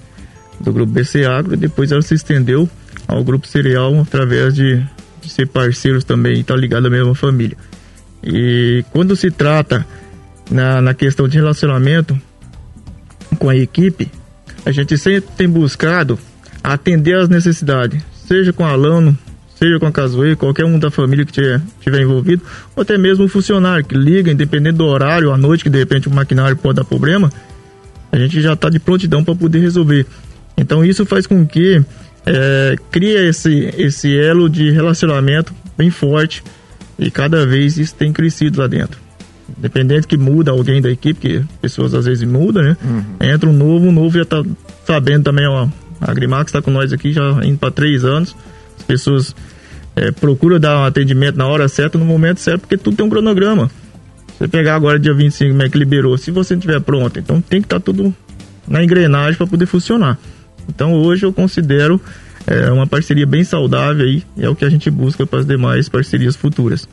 do 0.61 0.71
grupo 0.71 0.91
BC 0.91 1.25
Agro 1.25 1.53
e 1.53 1.57
depois 1.57 1.91
ela 1.91 2.01
se 2.01 2.13
estendeu 2.13 2.69
ao 3.07 3.23
grupo 3.23 3.47
Cereal 3.47 3.99
através 3.99 4.53
de, 4.53 4.81
de 5.21 5.29
ser 5.29 5.47
parceiros 5.47 6.03
também 6.03 6.37
e 6.37 6.39
estar 6.41 6.53
tá 6.53 6.59
ligado 6.59 6.87
à 6.87 6.89
mesma 6.89 7.15
família. 7.15 7.57
E 8.23 8.85
quando 8.91 9.15
se 9.15 9.31
trata 9.31 9.85
na, 10.49 10.81
na 10.81 10.93
questão 10.93 11.27
de 11.27 11.37
relacionamento 11.37 12.19
com 13.39 13.49
a 13.49 13.55
equipe, 13.55 14.09
a 14.65 14.71
gente 14.71 14.97
sempre 14.97 15.29
tem 15.35 15.49
buscado 15.49 16.19
atender 16.63 17.17
às 17.17 17.27
necessidades, 17.27 18.01
seja 18.27 18.53
com 18.53 18.65
aluno, 18.65 19.17
seja 19.55 19.79
com 19.79 19.85
a 19.85 19.91
Casoeira, 19.91 20.35
qualquer 20.35 20.65
um 20.65 20.77
da 20.77 20.91
família 20.91 21.25
que 21.25 21.39
estiver 21.39 22.01
envolvido, 22.01 22.43
ou 22.75 22.81
até 22.81 22.97
mesmo 22.97 23.25
um 23.25 23.27
funcionário 23.27 23.85
que 23.85 23.95
liga, 23.95 24.31
independente 24.31 24.75
do 24.75 24.85
horário, 24.85 25.31
à 25.31 25.37
noite, 25.37 25.63
que 25.63 25.69
de 25.69 25.79
repente 25.79 26.07
o 26.07 26.11
maquinário 26.11 26.55
pode 26.55 26.77
dar 26.77 26.83
problema, 26.83 27.31
a 28.11 28.17
gente 28.17 28.41
já 28.41 28.53
está 28.53 28.69
de 28.69 28.79
prontidão 28.79 29.23
para 29.23 29.35
poder 29.35 29.59
resolver. 29.59 30.05
Então 30.57 30.83
isso 30.83 31.05
faz 31.05 31.25
com 31.25 31.45
que 31.45 31.83
é, 32.25 32.75
cria 32.91 33.27
esse, 33.27 33.73
esse 33.77 34.15
elo 34.17 34.49
de 34.49 34.71
relacionamento 34.71 35.53
bem 35.77 35.89
forte 35.89 36.43
e 36.99 37.09
cada 37.09 37.45
vez 37.45 37.77
isso 37.77 37.95
tem 37.95 38.13
crescido 38.13 38.59
lá 38.59 38.67
dentro. 38.67 38.99
Independente 39.57 40.07
que 40.07 40.17
muda 40.17 40.51
alguém 40.51 40.81
da 40.81 40.89
equipe, 40.89 41.19
que 41.19 41.45
pessoas 41.61 41.93
às 41.93 42.05
vezes 42.05 42.23
mudam, 42.23 42.63
né? 42.63 42.77
Uhum. 42.83 43.03
Entra 43.19 43.49
um 43.49 43.53
novo, 43.53 43.87
o 43.87 43.91
novo 43.91 44.17
já 44.17 44.25
tá 44.25 44.43
sabendo 44.85 45.23
também, 45.23 45.47
ó. 45.47 45.67
A 45.99 46.13
Grimax 46.13 46.49
está 46.49 46.61
com 46.61 46.71
nós 46.71 46.93
aqui 46.93 47.11
já 47.11 47.39
indo 47.43 47.57
para 47.57 47.71
três 47.71 48.05
anos. 48.05 48.35
As 48.79 48.85
pessoas 48.85 49.35
é, 49.95 50.11
procuram 50.11 50.59
dar 50.59 50.79
um 50.79 50.85
atendimento 50.85 51.37
na 51.37 51.47
hora 51.47 51.67
certa, 51.67 51.97
no 51.97 52.05
momento 52.05 52.39
certo, 52.39 52.61
porque 52.61 52.77
tudo 52.77 52.95
tem 52.95 53.05
um 53.05 53.09
cronograma. 53.09 53.69
Você 54.37 54.47
pegar 54.47 54.75
agora 54.75 54.97
dia 54.97 55.13
25, 55.13 55.51
como 55.51 55.63
é 55.63 55.69
que 55.69 55.77
liberou? 55.77 56.17
Se 56.17 56.31
você 56.31 56.53
não 56.53 56.59
estiver 56.59 56.79
pronto, 56.81 57.19
então 57.19 57.41
tem 57.41 57.61
que 57.61 57.65
estar 57.65 57.79
tá 57.79 57.85
tudo 57.85 58.13
na 58.67 58.83
engrenagem 58.83 59.35
para 59.35 59.45
poder 59.45 59.65
funcionar. 59.65 60.17
Então 60.67 60.93
hoje 60.93 61.25
eu 61.25 61.33
considero 61.33 61.99
é, 62.47 62.71
uma 62.71 62.87
parceria 62.87 63.25
bem 63.25 63.43
saudável 63.43 64.07
e 64.07 64.25
é 64.37 64.49
o 64.49 64.55
que 64.55 64.65
a 64.65 64.69
gente 64.69 64.89
busca 64.89 65.25
para 65.25 65.39
as 65.39 65.45
demais 65.45 65.87
parcerias 65.89 66.35
futuras. 66.35 66.87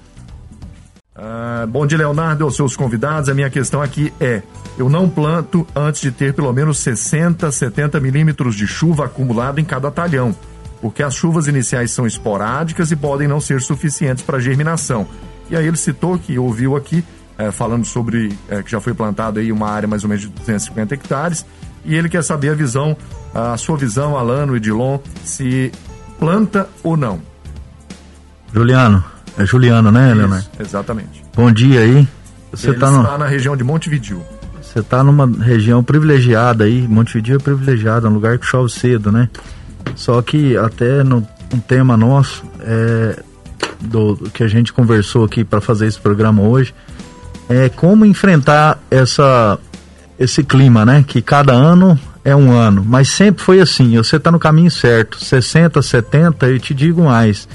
Ah, 1.21 1.67
bom 1.69 1.85
dia, 1.85 1.99
Leonardo, 1.99 2.45
aos 2.45 2.55
seus 2.55 2.77
convidados. 2.77 3.29
A 3.29 3.35
minha 3.35 3.51
questão 3.51 3.83
aqui 3.83 4.13
é: 4.21 4.41
eu 4.79 4.89
não 4.89 5.09
planto 5.09 5.67
antes 5.75 6.01
de 6.01 6.13
ter 6.13 6.33
pelo 6.33 6.53
menos 6.53 6.79
60, 6.79 7.51
70 7.51 7.99
milímetros 7.99 8.55
de 8.55 8.69
chuva 8.69 9.07
acumulado 9.07 9.59
em 9.59 9.65
cada 9.65 9.91
talhão, 9.91 10.35
porque 10.81 11.03
as 11.03 11.15
chuvas 11.15 11.49
iniciais 11.49 11.91
são 11.91 12.07
esporádicas 12.07 12.93
e 12.93 12.97
podem 12.97 13.27
não 13.27 13.41
ser 13.41 13.61
suficientes 13.61 14.23
para 14.23 14.39
germinação. 14.39 15.09
E 15.51 15.57
aí 15.57 15.67
ele 15.67 15.77
citou 15.77 16.17
que 16.19 16.39
ouviu 16.39 16.77
aqui, 16.77 17.03
é, 17.37 17.51
falando 17.51 17.85
sobre 17.85 18.33
é, 18.49 18.63
que 18.63 18.71
já 18.71 18.81
foi 18.81 18.95
plantado 18.95 19.41
aí 19.41 19.51
uma 19.51 19.69
área 19.69 19.89
mais 19.89 20.05
ou 20.05 20.09
menos 20.09 20.23
de 20.23 20.29
250 20.29 20.95
hectares, 20.95 21.45
e 21.89 21.95
ele 21.95 22.09
quer 22.09 22.23
saber 22.23 22.51
a 22.51 22.55
visão, 22.55 22.95
a 23.35 23.57
sua 23.57 23.77
visão, 23.77 24.17
Alano 24.17 24.55
e 24.55 24.61
Dilon, 24.61 24.99
se 25.25 25.73
planta 26.19 26.69
ou 26.85 26.97
não. 26.97 27.21
Juliano, 28.55 29.03
é 29.39 29.47
Juliano, 29.47 29.91
né, 29.91 30.13
Leonardo? 30.13 30.47
Exatamente. 30.61 31.25
Bom 31.35 31.51
dia 31.51 31.81
aí. 31.81 32.07
Você 32.53 32.71
Ele 32.71 32.79
tá 32.79 32.91
no, 32.91 33.03
está 33.03 33.19
na 33.19 33.27
região 33.27 33.57
de 33.57 33.65
Montevideo. 33.65 34.23
você 34.61 34.83
tá 34.83 35.03
numa 35.03 35.27
região 35.27 35.83
privilegiada 35.83 36.65
aí, 36.65 36.87
Montevideo 36.87 37.37
é 37.37 37.39
privilegiada, 37.39 38.09
um 38.09 38.15
lugar 38.15 38.39
que 38.39 38.47
chove 38.47 38.71
cedo, 38.71 39.11
né? 39.11 39.29
Só 39.97 40.21
que 40.21 40.57
até 40.57 41.03
no 41.03 41.27
um 41.55 41.59
tema 41.61 41.97
nosso 41.97 42.45
é 42.61 43.23
do 43.81 44.15
do 44.15 44.31
que 44.31 44.43
a 44.43 44.49
gente 44.49 44.73
conversou 44.73 45.25
aqui 45.25 45.43
para 45.45 45.61
fazer 45.63 45.87
esse 45.87 45.99
programa 45.99 46.43
hoje 46.43 46.75
é 47.49 47.71
como 47.71 48.05
enfrentar 48.05 48.79
essa 48.91 49.59
esse 50.19 50.43
clima, 50.43 50.85
né? 50.85 51.05
Que 51.07 51.23
cada 51.23 51.53
ano 51.53 51.99
é 52.25 52.35
um 52.35 52.53
ano, 52.53 52.85
mas 52.87 53.09
sempre 53.09 53.43
foi 53.43 53.61
assim. 53.61 53.97
Você 53.97 54.19
tá 54.19 54.31
no 54.31 54.39
caminho 54.39 54.71
certo. 54.71 55.23
60, 55.23 55.81
70, 55.81 56.47
eu 56.47 56.59
te 56.59 56.75
digo 56.75 57.05
mais. 57.05 57.49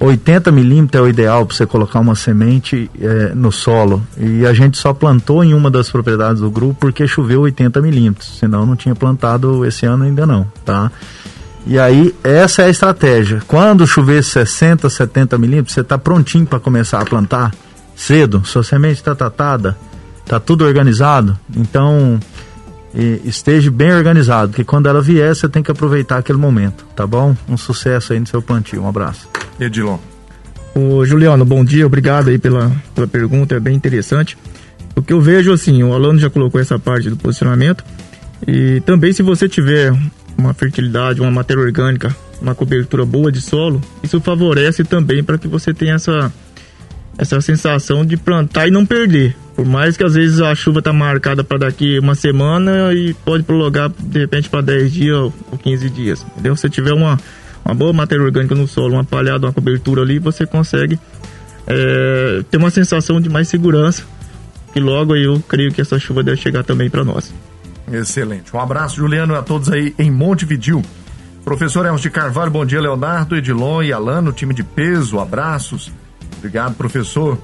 80 0.00 0.52
milímetros 0.52 1.00
é 1.00 1.04
o 1.04 1.08
ideal 1.08 1.44
para 1.44 1.56
você 1.56 1.66
colocar 1.66 1.98
uma 1.98 2.14
semente 2.14 2.88
eh, 3.00 3.32
no 3.34 3.50
solo. 3.50 4.00
E 4.16 4.46
a 4.46 4.54
gente 4.54 4.78
só 4.78 4.92
plantou 4.92 5.42
em 5.42 5.52
uma 5.52 5.70
das 5.70 5.90
propriedades 5.90 6.40
do 6.40 6.50
grupo 6.50 6.76
porque 6.78 7.06
choveu 7.08 7.40
80 7.40 7.82
milímetros. 7.82 8.38
Senão 8.38 8.64
não 8.64 8.76
tinha 8.76 8.94
plantado 8.94 9.64
esse 9.66 9.84
ano 9.86 10.04
ainda 10.04 10.24
não, 10.24 10.46
tá? 10.64 10.92
E 11.66 11.78
aí, 11.78 12.14
essa 12.22 12.62
é 12.62 12.66
a 12.66 12.70
estratégia. 12.70 13.42
Quando 13.46 13.86
chover 13.86 14.22
60, 14.22 14.88
70 14.88 15.36
milímetros, 15.36 15.74
você 15.74 15.80
está 15.80 15.98
prontinho 15.98 16.46
para 16.46 16.60
começar 16.60 17.00
a 17.00 17.04
plantar 17.04 17.52
cedo. 17.94 18.42
Sua 18.46 18.62
semente 18.62 18.94
está 18.94 19.14
tratada, 19.14 19.76
está 20.28 20.38
tudo 20.38 20.64
organizado. 20.64 21.38
Então, 21.56 22.20
esteja 23.24 23.70
bem 23.70 23.92
organizado, 23.92 24.52
que 24.52 24.62
quando 24.62 24.86
ela 24.86 25.00
vier, 25.00 25.34
você 25.34 25.48
tem 25.48 25.62
que 25.62 25.70
aproveitar 25.70 26.18
aquele 26.18 26.38
momento, 26.38 26.84
tá 26.94 27.06
bom? 27.06 27.34
Um 27.48 27.56
sucesso 27.56 28.12
aí 28.12 28.20
no 28.20 28.26
seu 28.26 28.42
plantio. 28.42 28.82
Um 28.82 28.88
abraço. 28.88 29.26
Edilon. 29.58 29.98
Ô, 30.74 31.04
Juliano, 31.04 31.44
bom 31.44 31.64
dia, 31.64 31.86
obrigado 31.86 32.28
aí 32.28 32.38
pela, 32.38 32.70
pela 32.94 33.08
pergunta, 33.08 33.54
é 33.54 33.60
bem 33.60 33.74
interessante. 33.74 34.36
O 34.94 35.02
que 35.02 35.12
eu 35.12 35.20
vejo, 35.20 35.52
assim, 35.52 35.82
o 35.82 35.94
aluno 35.94 36.18
já 36.18 36.28
colocou 36.28 36.60
essa 36.60 36.78
parte 36.78 37.08
do 37.08 37.16
posicionamento, 37.16 37.82
e 38.46 38.80
também 38.82 39.12
se 39.12 39.22
você 39.22 39.48
tiver 39.48 39.92
uma 40.36 40.52
fertilidade, 40.52 41.20
uma 41.20 41.30
matéria 41.30 41.62
orgânica, 41.62 42.14
uma 42.40 42.54
cobertura 42.54 43.04
boa 43.04 43.32
de 43.32 43.40
solo, 43.40 43.80
isso 44.02 44.20
favorece 44.20 44.84
também 44.84 45.24
para 45.24 45.38
que 45.38 45.48
você 45.48 45.72
tenha 45.72 45.94
essa, 45.94 46.32
essa 47.16 47.40
sensação 47.40 48.04
de 48.04 48.16
plantar 48.16 48.68
e 48.68 48.70
não 48.70 48.84
perder. 48.86 49.34
Por 49.58 49.66
mais 49.66 49.96
que 49.96 50.04
às 50.04 50.14
vezes 50.14 50.40
a 50.40 50.54
chuva 50.54 50.80
tá 50.80 50.92
marcada 50.92 51.42
para 51.42 51.58
daqui 51.58 51.98
uma 51.98 52.14
semana 52.14 52.94
e 52.94 53.12
pode 53.12 53.42
prolongar 53.42 53.90
de 53.90 54.20
repente 54.20 54.48
para 54.48 54.60
10 54.60 54.92
dias 54.92 55.16
ou 55.16 55.32
15 55.60 55.90
dias. 55.90 56.24
Entendeu? 56.30 56.54
Se 56.54 56.70
tiver 56.70 56.92
uma, 56.92 57.18
uma 57.64 57.74
boa 57.74 57.92
matéria 57.92 58.24
orgânica 58.24 58.54
no 58.54 58.68
solo, 58.68 58.94
uma 58.94 59.02
palhada, 59.02 59.48
uma 59.48 59.52
cobertura 59.52 60.02
ali, 60.02 60.20
você 60.20 60.46
consegue 60.46 60.96
é, 61.66 62.44
ter 62.48 62.56
uma 62.56 62.70
sensação 62.70 63.20
de 63.20 63.28
mais 63.28 63.48
segurança. 63.48 64.04
E 64.76 64.78
logo 64.78 65.16
eu 65.16 65.42
creio 65.48 65.72
que 65.72 65.80
essa 65.80 65.98
chuva 65.98 66.22
deve 66.22 66.40
chegar 66.40 66.62
também 66.62 66.88
para 66.88 67.02
nós. 67.02 67.34
Excelente. 67.92 68.54
Um 68.54 68.60
abraço, 68.60 68.94
Juliano, 68.94 69.34
a 69.34 69.42
todos 69.42 69.72
aí 69.72 69.92
em 69.98 70.08
Montevideo. 70.08 70.82
Professor 71.44 71.84
Elcio 71.84 72.08
de 72.08 72.10
Carvalho, 72.10 72.52
bom 72.52 72.64
dia, 72.64 72.80
Leonardo, 72.80 73.34
Edilon 73.34 73.82
e 73.82 73.92
Alano, 73.92 74.30
time 74.30 74.54
de 74.54 74.62
peso, 74.62 75.18
abraços. 75.18 75.90
Obrigado, 76.36 76.76
professor. 76.76 77.36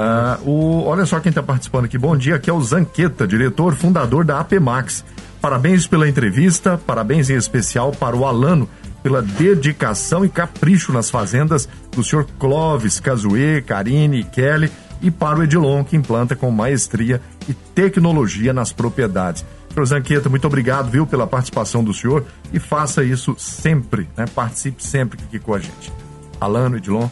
Ah, 0.00 0.38
o, 0.44 0.84
olha 0.84 1.04
só 1.04 1.18
quem 1.18 1.30
está 1.30 1.42
participando 1.42 1.86
aqui. 1.86 1.98
Bom 1.98 2.16
dia, 2.16 2.36
aqui 2.36 2.48
é 2.48 2.52
o 2.52 2.62
Zanqueta, 2.62 3.26
diretor, 3.26 3.74
fundador 3.74 4.24
da 4.24 4.38
APMAX. 4.38 5.04
Parabéns 5.40 5.88
pela 5.88 6.08
entrevista, 6.08 6.78
parabéns 6.78 7.28
em 7.28 7.34
especial 7.34 7.90
para 7.90 8.16
o 8.16 8.24
Alano 8.24 8.68
pela 9.02 9.20
dedicação 9.20 10.24
e 10.24 10.28
capricho 10.28 10.92
nas 10.92 11.10
fazendas 11.10 11.68
do 11.90 12.04
senhor 12.04 12.28
Clóvis, 12.38 13.00
Cazuê, 13.00 13.60
Karine 13.60 14.20
e 14.20 14.24
Kelly 14.24 14.70
e 15.02 15.10
para 15.10 15.40
o 15.40 15.42
Edilon, 15.42 15.82
que 15.82 15.96
implanta 15.96 16.36
com 16.36 16.48
maestria 16.48 17.20
e 17.48 17.52
tecnologia 17.52 18.52
nas 18.52 18.72
propriedades. 18.72 19.44
Senhor 19.74 19.84
Zanqueta, 19.84 20.28
muito 20.28 20.46
obrigado, 20.46 20.90
viu, 20.90 21.08
pela 21.08 21.26
participação 21.26 21.82
do 21.82 21.92
senhor 21.92 22.24
e 22.52 22.60
faça 22.60 23.02
isso 23.02 23.34
sempre, 23.36 24.08
né? 24.16 24.26
Participe 24.32 24.84
sempre 24.84 25.18
aqui 25.24 25.40
com 25.40 25.54
a 25.54 25.58
gente. 25.58 25.92
Alano, 26.40 26.76
Edilon. 26.76 27.08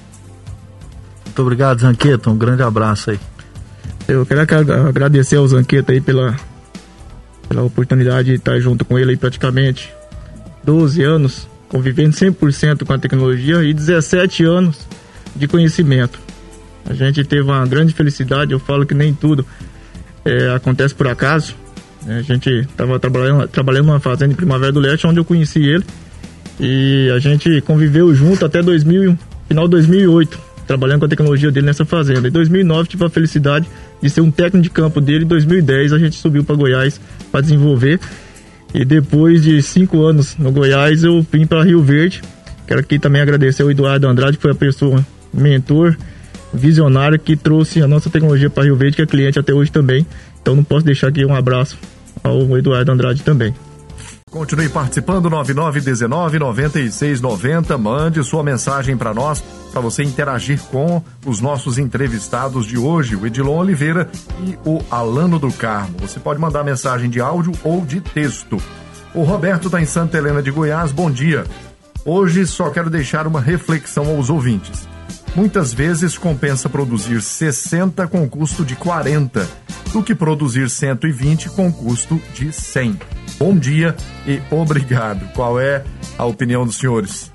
Muito 1.37 1.43
obrigado, 1.43 1.81
Zanqueta. 1.81 2.31
Um 2.31 2.39
grande 2.39 2.63
abraço 2.63 3.11
aí. 3.11 3.21
Eu 4.09 4.25
quero 4.25 4.41
agra- 4.41 4.89
agradecer 4.89 5.37
ao 5.37 5.47
Zanqueta 5.47 5.93
aí 5.93 6.01
pela, 6.01 6.35
pela 7.47 7.63
oportunidade 7.63 8.29
de 8.31 8.37
estar 8.37 8.59
junto 8.59 8.87
com 8.87 8.99
ele 8.99 9.11
aí 9.11 9.17
praticamente 9.19 9.93
12 10.65 11.03
anos, 11.03 11.47
convivendo 11.69 12.17
100% 12.17 12.87
com 12.87 12.93
a 12.95 12.99
tecnologia 12.99 13.63
e 13.63 13.75
17 13.75 14.45
anos 14.45 14.79
de 15.37 15.47
conhecimento. 15.47 16.19
A 16.89 16.95
gente 16.95 17.23
teve 17.23 17.43
uma 17.43 17.67
grande 17.67 17.93
felicidade, 17.93 18.53
eu 18.53 18.59
falo 18.59 18.87
que 18.87 18.95
nem 18.95 19.13
tudo 19.13 19.45
é, 20.25 20.55
acontece 20.55 20.95
por 20.95 21.07
acaso. 21.07 21.55
A 22.07 22.23
gente 22.23 22.49
estava 22.49 22.99
trabalhando, 22.99 23.47
trabalhando 23.47 23.89
numa 23.89 24.01
fazenda 24.01 24.33
em 24.33 24.37
Primavera 24.37 24.73
do 24.73 24.81
Leste, 24.81 25.07
onde 25.07 25.21
eu 25.21 25.25
conheci 25.25 25.63
ele. 25.63 25.85
E 26.59 27.11
a 27.15 27.19
gente 27.19 27.61
conviveu 27.61 28.15
junto 28.15 28.47
até 28.47 28.63
2000, 28.63 29.13
e- 29.13 29.19
final 29.49 29.65
de 29.67 29.73
2008, 29.73 30.47
trabalhando 30.67 31.01
com 31.01 31.07
a 31.07 31.09
tecnologia 31.09 31.51
dele 31.51 31.67
nessa 31.67 31.85
fazenda. 31.85 32.29
Em 32.29 32.31
2009 32.31 32.89
tive 32.89 33.05
a 33.05 33.09
felicidade 33.09 33.69
de 34.03 34.11
ser 34.11 34.21
um 34.21 34.31
técnico 34.31 34.63
de 34.63 34.71
campo 34.71 35.01
dele. 35.01 35.25
Em 35.25 35.29
2010 35.29 35.93
a 35.93 35.99
gente 35.99 36.17
subiu 36.17 36.45
para 36.45 36.57
Goiás 36.57 37.01
para 37.31 37.41
desenvolver. 37.41 38.01
E 38.75 38.85
depois 38.85 39.43
de 39.43 39.63
cinco 39.63 40.03
anos 40.05 40.37
no 40.37 40.51
Goiás 40.51 41.05
eu 41.05 41.25
vim 41.31 41.47
para 41.47 41.63
Rio 41.63 41.83
Verde. 41.83 42.23
Quero 42.67 42.81
aqui 42.81 42.99
também 42.99 43.23
agradecer 43.23 43.63
ao 43.63 43.71
Eduardo 43.71 44.09
Andrade, 44.09 44.37
que 44.37 44.43
foi 44.43 44.51
a 44.51 44.55
pessoa 44.55 45.07
mentor, 45.33 45.97
visionário 46.53 47.19
que 47.19 47.37
trouxe 47.37 47.81
a 47.81 47.87
nossa 47.87 48.11
tecnologia 48.11 48.51
para 48.51 48.65
Rio 48.65 48.77
Verde, 48.77 48.97
que 48.97 49.03
é 49.03 49.07
cliente 49.07 49.39
até 49.39 49.55
hoje 49.55 49.71
também. 49.71 50.05
Então 50.43 50.57
não 50.57 50.65
posso 50.65 50.85
deixar 50.85 51.09
aqui 51.09 51.25
um 51.25 51.35
abraço 51.35 51.79
ao 52.23 52.59
Eduardo 52.59 52.91
Andrade 52.91 53.23
também. 53.23 53.55
Continue 54.37 54.69
participando, 54.69 55.31
9919-9690. 55.31 57.79
Mande 57.79 58.23
sua 58.23 58.43
mensagem 58.43 58.95
para 58.95 59.15
nós, 59.15 59.43
para 59.73 59.81
você 59.81 60.03
interagir 60.03 60.61
com 60.65 61.03
os 61.25 61.41
nossos 61.41 61.79
entrevistados 61.79 62.67
de 62.67 62.77
hoje, 62.77 63.17
o 63.17 63.27
Edilon 63.27 63.57
Oliveira 63.57 64.11
e 64.45 64.59
o 64.69 64.83
Alano 64.91 65.39
do 65.39 65.51
Carmo. 65.51 65.97
Você 66.03 66.21
pode 66.21 66.39
mandar 66.39 66.63
mensagem 66.65 67.09
de 67.09 67.19
áudio 67.19 67.53
ou 67.65 67.81
de 67.81 68.03
texto. 68.03 68.59
O 69.15 69.23
Roberto 69.23 69.69
está 69.69 69.81
em 69.81 69.87
Santa 69.87 70.19
Helena 70.19 70.43
de 70.43 70.51
Goiás. 70.51 70.93
Bom 70.93 71.11
dia. 71.11 71.47
Hoje 72.05 72.47
só 72.47 72.69
quero 72.69 72.91
deixar 72.91 73.27
uma 73.27 73.41
reflexão 73.41 74.15
aos 74.15 74.29
ouvintes. 74.29 74.87
Muitas 75.35 75.73
vezes 75.73 76.19
compensa 76.19 76.69
produzir 76.69 77.23
60 77.23 78.07
com 78.09 78.29
custo 78.29 78.67
de 78.67 78.77
40 78.77 79.49
do 79.95 80.03
que 80.03 80.15
produzir 80.15 80.69
120 80.69 81.49
com 81.49 81.73
custo 81.73 82.21
de 82.35 82.53
100. 82.53 83.16
Bom 83.39 83.57
dia 83.57 83.95
e 84.27 84.41
obrigado. 84.51 85.31
Qual 85.35 85.61
é 85.61 85.85
a 86.17 86.25
opinião 86.25 86.65
dos 86.65 86.77
senhores? 86.77 87.31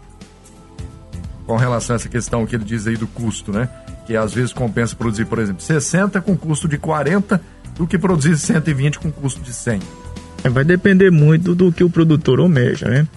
Com 1.45 1.55
relação 1.57 1.95
a 1.95 1.97
essa 1.97 2.09
questão 2.09 2.45
que 2.45 2.55
ele 2.55 2.63
diz 2.63 2.87
aí 2.87 2.97
do 2.97 3.05
custo, 3.05 3.51
né? 3.51 3.69
Que 4.07 4.15
às 4.15 4.33
vezes 4.33 4.51
compensa 4.51 4.95
produzir, 4.95 5.25
por 5.25 5.37
exemplo, 5.37 5.61
60 5.61 6.19
com 6.21 6.35
custo 6.35 6.67
de 6.67 6.77
40 6.77 7.39
do 7.77 7.85
que 7.85 7.97
produzir 7.99 8.35
120 8.35 8.99
com 8.99 9.11
custo 9.11 9.41
de 9.41 9.53
100. 9.53 9.79
É, 10.43 10.49
Vai 10.49 10.63
depender 10.63 11.11
muito 11.11 11.53
do 11.53 11.71
que 11.71 11.83
o 11.83 11.89
produtor 11.89 12.39
almeja, 12.39 12.87
né? 12.87 13.07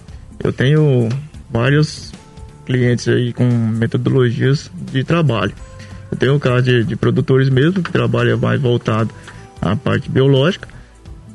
Eu 0.43 0.53
tenho 0.53 1.09
vários 1.49 2.13
clientes 2.65 3.07
aí 3.07 3.33
com 3.33 3.45
metodologias 3.45 4.69
de 4.91 5.03
trabalho. 5.03 5.53
Eu 6.11 6.17
tenho 6.17 6.35
o 6.35 6.39
caso 6.39 6.63
de, 6.63 6.83
de 6.83 6.95
produtores 6.95 7.49
mesmo, 7.49 7.81
que 7.81 7.91
trabalha 7.91 8.37
mais 8.37 8.61
voltado 8.61 9.09
à 9.59 9.75
parte 9.75 10.09
biológica. 10.09 10.74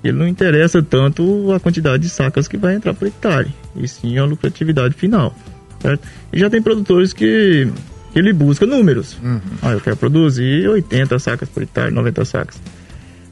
Ele 0.02 0.16
não 0.16 0.26
interessa 0.26 0.82
tanto 0.82 1.52
a 1.52 1.60
quantidade 1.60 2.02
de 2.02 2.08
sacas 2.08 2.48
que 2.48 2.56
vai 2.56 2.74
entrar 2.74 2.94
por 2.94 3.06
hectare, 3.06 3.54
e 3.76 3.86
sim 3.86 4.16
a 4.18 4.24
lucratividade 4.24 4.94
final. 4.94 5.34
Certo? 5.80 6.06
E 6.32 6.38
já 6.38 6.48
tem 6.48 6.60
produtores 6.60 7.12
que, 7.12 7.68
que 8.12 8.18
ele 8.18 8.32
busca 8.32 8.64
números. 8.66 9.16
Ah, 9.62 9.72
eu 9.72 9.80
quero 9.80 9.96
produzir 9.96 10.68
80 10.68 11.18
sacas 11.18 11.48
por 11.48 11.62
hectare, 11.62 11.92
90 11.92 12.24
sacas. 12.24 12.60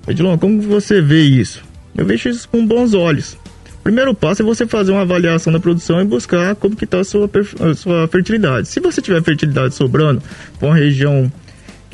Edilon, 0.07 0.39
como 0.39 0.61
você 0.63 1.01
vê 1.03 1.23
isso? 1.23 1.63
Eu 1.97 2.07
vejo 2.07 2.29
isso 2.29 2.49
com 2.49 2.67
bons 2.67 2.95
olhos. 2.95 3.37
Primeiro 3.83 4.15
passo 4.15 4.43
é 4.43 4.45
você 4.45 4.67
fazer 4.67 4.93
uma 4.93 5.03
avaliação 5.03 5.53
da 5.53 5.59
produção 5.59 6.01
e 6.01 6.05
buscar 6.05 6.55
como 6.57 6.77
que 6.77 6.85
está 6.85 7.01
a 7.01 7.05
sua, 7.05 7.31
sua 7.75 8.07
fertilidade. 8.09 8.69
Se 8.69 8.81
você 8.81 9.01
tiver 9.01 9.23
fertilidade 9.23 9.75
sobrando 9.75 10.23
para 10.59 10.69
uma 10.69 10.77
região 10.77 11.31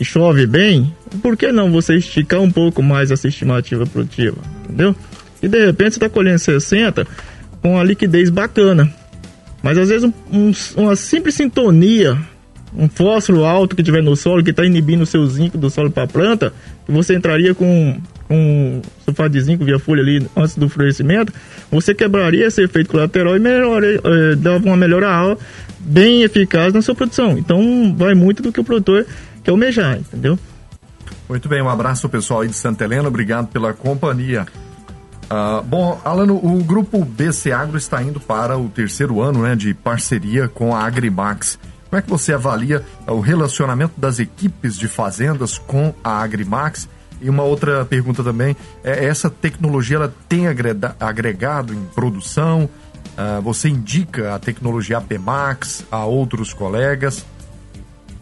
chove 0.03 0.47
bem, 0.47 0.93
por 1.23 1.37
que 1.37 1.53
não 1.53 1.71
você 1.71 1.97
esticar 1.97 2.41
um 2.41 2.51
pouco 2.51 2.83
mais 2.83 3.11
essa 3.11 3.29
estimativa 3.29 3.87
produtiva? 3.87 4.39
Entendeu? 4.65 4.97
E 5.43 5.47
de 5.47 5.67
repente 5.67 5.93
você 5.93 5.99
está 5.99 6.09
colhendo 6.09 6.39
60 6.39 7.07
com 7.63 7.75
uma 7.75 7.85
liquidez 7.85 8.31
bacana. 8.31 8.93
Mas 9.63 9.79
às 9.79 9.89
vezes 9.89 10.05
um, 10.05 10.13
um, 10.33 10.53
uma 10.77 10.97
simples 10.97 11.35
sintonia, 11.35 12.19
um 12.77 12.89
fósforo 12.89 13.45
alto 13.45 13.77
que 13.77 13.83
tiver 13.83 14.03
no 14.03 14.17
solo, 14.17 14.43
que 14.43 14.51
está 14.51 14.65
inibindo 14.65 15.03
o 15.03 15.07
seu 15.07 15.25
zinco 15.27 15.57
do 15.57 15.71
solo 15.71 15.91
para 15.91 16.05
a 16.05 16.09
planta, 16.09 16.53
você 16.89 17.15
entraria 17.15 17.55
com 17.55 18.01
com 18.27 18.81
sulfato 19.05 19.31
de 19.31 19.41
zinco 19.41 19.65
via 19.65 19.79
folha 19.79 20.03
ali 20.03 20.27
antes 20.37 20.57
do 20.57 20.69
florescimento, 20.69 21.33
você 21.71 21.95
quebraria 21.95 22.47
esse 22.47 22.63
efeito 22.63 22.91
colateral 22.91 23.37
e 23.37 23.39
melhoraria, 23.39 24.01
eh, 24.03 24.35
dava 24.37 24.65
uma 24.65 24.77
melhora 24.77 25.37
bem 25.81 26.23
eficaz 26.23 26.73
na 26.73 26.81
sua 26.81 26.95
produção. 26.95 27.39
Então 27.39 27.95
vai 27.97 28.15
muito 28.15 28.43
do 28.43 28.51
que 28.51 28.61
o 28.61 28.65
produtor 28.65 29.07
quer 29.45 29.51
almejar, 29.51 29.99
entendeu? 29.99 30.39
Muito 31.29 31.49
bem, 31.49 31.63
um 31.63 31.69
abraço 31.69 32.09
pessoal 32.09 32.41
aí 32.41 32.49
de 32.49 32.57
Santa 32.57 32.85
Helena, 32.85 33.09
obrigado 33.09 33.49
pela 33.49 33.73
companhia. 33.73 34.47
Uh, 35.25 35.63
bom, 35.63 36.01
Alano, 36.05 36.37
o 36.37 36.63
grupo 36.63 37.05
BC 37.05 37.51
Agro 37.51 37.79
está 37.79 38.03
indo 38.03 38.21
para 38.21 38.59
o 38.59 38.69
terceiro 38.69 39.21
ano 39.21 39.43
né, 39.43 39.57
de 39.57 39.73
parceria 39.73 40.49
com 40.49 40.75
a 40.75 40.85
Agrimax. 40.85 41.59
Como 41.89 41.99
é 41.99 42.03
que 42.03 42.11
você 42.11 42.33
avalia 42.33 42.85
o 43.07 43.21
relacionamento 43.21 43.95
das 43.97 44.19
equipes 44.19 44.77
de 44.77 44.89
fazendas 44.89 45.59
com 45.59 45.95
a 46.03 46.23
Agrimax 46.23 46.89
e 47.21 47.31
uma 47.31 47.43
outra 47.43 47.85
pergunta 47.85 48.23
também, 48.23 48.57
é, 48.83 49.05
essa 49.07 49.31
tecnologia 49.31 49.97
ela 49.97 50.15
tem 50.29 50.47
agregado 51.01 51.73
em 51.73 51.85
produção? 51.95 52.69
Uh, 53.17 53.41
você 53.43 53.69
indica 53.69 54.35
a 54.35 54.39
tecnologia 54.39 54.99
APMAX 54.99 55.85
a 55.91 56.05
outros 56.05 56.53
colegas? 56.53 57.25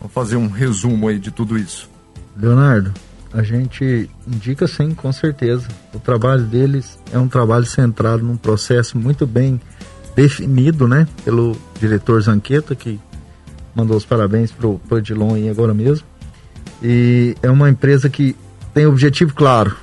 Vamos 0.03 0.15
fazer 0.15 0.37
um 0.37 0.49
resumo 0.49 1.07
aí 1.07 1.17
de 1.21 1.31
tudo 1.31 1.57
isso. 1.57 1.89
Leonardo, 2.37 2.93
a 3.33 3.41
gente 3.45 4.11
indica 4.27 4.67
sim, 4.67 4.93
com 4.95 5.13
certeza. 5.13 5.69
O 5.95 6.01
trabalho 6.01 6.43
deles 6.43 6.99
é 7.13 7.19
um 7.19 7.29
trabalho 7.29 7.65
centrado 7.65 8.25
num 8.25 8.37
processo 8.37 8.99
muito 8.99 9.25
bem 9.29 9.61
definido, 10.17 10.89
né, 10.89 11.07
pelo 11.25 11.57
diretor 11.79 12.21
Zanqueta, 12.21 12.75
que 12.75 12.99
mandou 13.77 13.97
os 13.97 14.05
parabéns 14.05 14.51
pro, 14.51 14.81
pro 14.89 14.99
Edilon 14.99 15.35
aí 15.35 15.49
agora 15.49 15.73
mesmo. 15.73 16.05
E 16.83 17.37
é 17.41 17.49
uma 17.49 17.71
empresa 17.71 18.11
que 18.11 18.35
tem 18.75 18.87
objetivo 18.87 19.33
claro, 19.33 19.77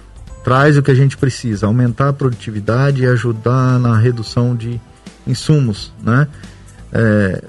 traz 0.43 0.77
o 0.77 0.83
que 0.83 0.91
a 0.91 0.95
gente 0.95 1.15
precisa, 1.15 1.65
aumentar 1.65 2.09
a 2.09 2.13
produtividade 2.13 3.03
e 3.03 3.07
ajudar 3.07 3.79
na 3.79 3.97
redução 3.97 4.53
de 4.53 4.81
insumos, 5.25 5.93
né? 6.03 6.27
É, 6.91 7.41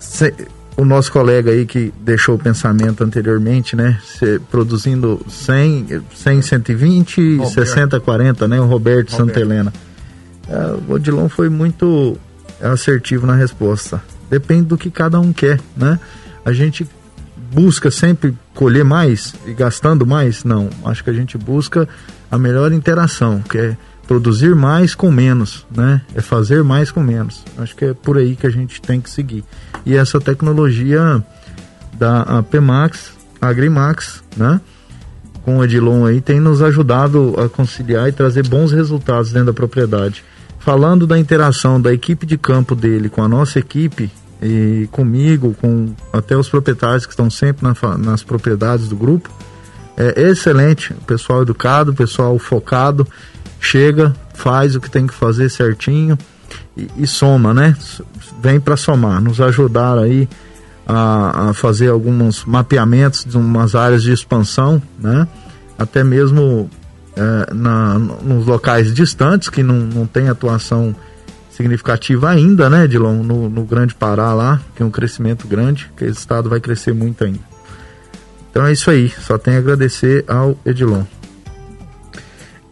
se, 0.00 0.34
o 0.76 0.84
nosso 0.84 1.12
colega 1.12 1.50
aí 1.50 1.66
que 1.66 1.92
deixou 2.00 2.36
o 2.36 2.38
pensamento 2.38 3.04
anteriormente, 3.04 3.76
né? 3.76 3.98
Se, 4.04 4.38
produzindo 4.50 5.24
100, 5.28 6.02
100 6.14 6.42
120, 6.42 7.36
Roberto. 7.36 7.54
60, 7.54 8.00
40, 8.00 8.48
né? 8.48 8.60
O 8.60 8.64
Roberto, 8.64 9.10
Roberto. 9.10 9.16
Santa 9.16 9.40
Helena. 9.40 9.72
É, 10.48 10.76
o 10.88 10.92
Odilon 10.94 11.28
foi 11.28 11.48
muito 11.48 12.16
assertivo 12.60 13.26
na 13.26 13.34
resposta. 13.34 14.02
Depende 14.30 14.66
do 14.66 14.78
que 14.78 14.90
cada 14.90 15.20
um 15.20 15.32
quer, 15.32 15.60
né? 15.76 15.98
A 16.44 16.52
gente 16.52 16.86
busca 17.52 17.90
sempre 17.90 18.34
colher 18.54 18.84
mais 18.84 19.34
e 19.46 19.52
gastando 19.52 20.06
mais? 20.06 20.42
Não. 20.42 20.70
Acho 20.84 21.04
que 21.04 21.10
a 21.10 21.12
gente 21.12 21.36
busca 21.36 21.88
a 22.30 22.38
melhor 22.38 22.72
interação, 22.72 23.42
que 23.42 23.58
é 23.58 23.76
produzir 24.12 24.54
mais 24.54 24.94
com 24.94 25.10
menos, 25.10 25.64
né? 25.74 26.02
É 26.14 26.20
fazer 26.20 26.62
mais 26.62 26.90
com 26.90 27.02
menos. 27.02 27.42
Acho 27.56 27.74
que 27.74 27.86
é 27.86 27.94
por 27.94 28.18
aí 28.18 28.36
que 28.36 28.46
a 28.46 28.50
gente 28.50 28.82
tem 28.82 29.00
que 29.00 29.08
seguir. 29.08 29.42
E 29.86 29.96
essa 29.96 30.20
tecnologia 30.20 31.24
da 31.98 32.42
PMax, 32.42 33.12
Agrimax, 33.40 34.22
né? 34.36 34.60
Com 35.46 35.56
o 35.58 35.64
Edilon 35.64 36.04
aí 36.04 36.20
tem 36.20 36.38
nos 36.38 36.60
ajudado 36.60 37.34
a 37.38 37.48
conciliar 37.48 38.06
e 38.06 38.12
trazer 38.12 38.46
bons 38.46 38.70
resultados 38.70 39.32
dentro 39.32 39.46
da 39.46 39.54
propriedade. 39.54 40.22
Falando 40.58 41.06
da 41.06 41.18
interação 41.18 41.80
da 41.80 41.90
equipe 41.90 42.26
de 42.26 42.36
campo 42.36 42.74
dele 42.74 43.08
com 43.08 43.22
a 43.22 43.28
nossa 43.28 43.58
equipe, 43.58 44.10
e 44.42 44.88
comigo, 44.92 45.56
com 45.58 45.94
até 46.12 46.36
os 46.36 46.50
proprietários 46.50 47.06
que 47.06 47.12
estão 47.12 47.30
sempre 47.30 47.66
na, 47.66 47.96
nas 47.96 48.22
propriedades 48.22 48.88
do 48.88 48.96
grupo. 48.96 49.30
É 49.96 50.20
excelente, 50.22 50.92
pessoal 51.06 51.42
educado, 51.42 51.94
pessoal 51.94 52.38
focado, 52.38 53.06
chega, 53.62 54.14
faz 54.34 54.74
o 54.74 54.80
que 54.80 54.90
tem 54.90 55.06
que 55.06 55.14
fazer 55.14 55.48
certinho 55.48 56.18
e, 56.76 56.88
e 56.98 57.06
soma, 57.06 57.54
né? 57.54 57.76
Vem 58.42 58.60
para 58.60 58.76
somar, 58.76 59.22
nos 59.22 59.40
ajudar 59.40 59.96
aí 59.98 60.28
a, 60.86 61.50
a, 61.50 61.54
fazer 61.54 61.88
alguns 61.88 62.44
mapeamentos 62.44 63.24
de 63.24 63.36
umas 63.36 63.76
áreas 63.76 64.02
de 64.02 64.12
expansão, 64.12 64.82
né? 64.98 65.28
Até 65.78 66.02
mesmo 66.02 66.68
é, 67.16 67.54
na, 67.54 67.98
nos 67.98 68.46
locais 68.46 68.92
distantes 68.92 69.48
que 69.48 69.62
não, 69.62 69.76
não 69.76 70.06
tem 70.06 70.28
atuação 70.28 70.94
significativa 71.50 72.30
ainda, 72.30 72.68
né, 72.68 72.84
Edilon, 72.84 73.22
no, 73.22 73.48
no 73.48 73.62
Grande 73.64 73.94
Pará 73.94 74.32
lá, 74.32 74.60
que 74.74 74.82
é 74.82 74.86
um 74.86 74.90
crescimento 74.90 75.46
grande, 75.46 75.90
que 75.96 76.04
esse 76.04 76.18
estado 76.18 76.48
vai 76.48 76.60
crescer 76.60 76.94
muito 76.94 77.22
ainda. 77.22 77.40
Então 78.50 78.66
é 78.66 78.72
isso 78.72 78.90
aí, 78.90 79.08
só 79.08 79.38
tenho 79.38 79.58
a 79.58 79.60
agradecer 79.60 80.24
ao 80.26 80.58
Edilon. 80.64 81.04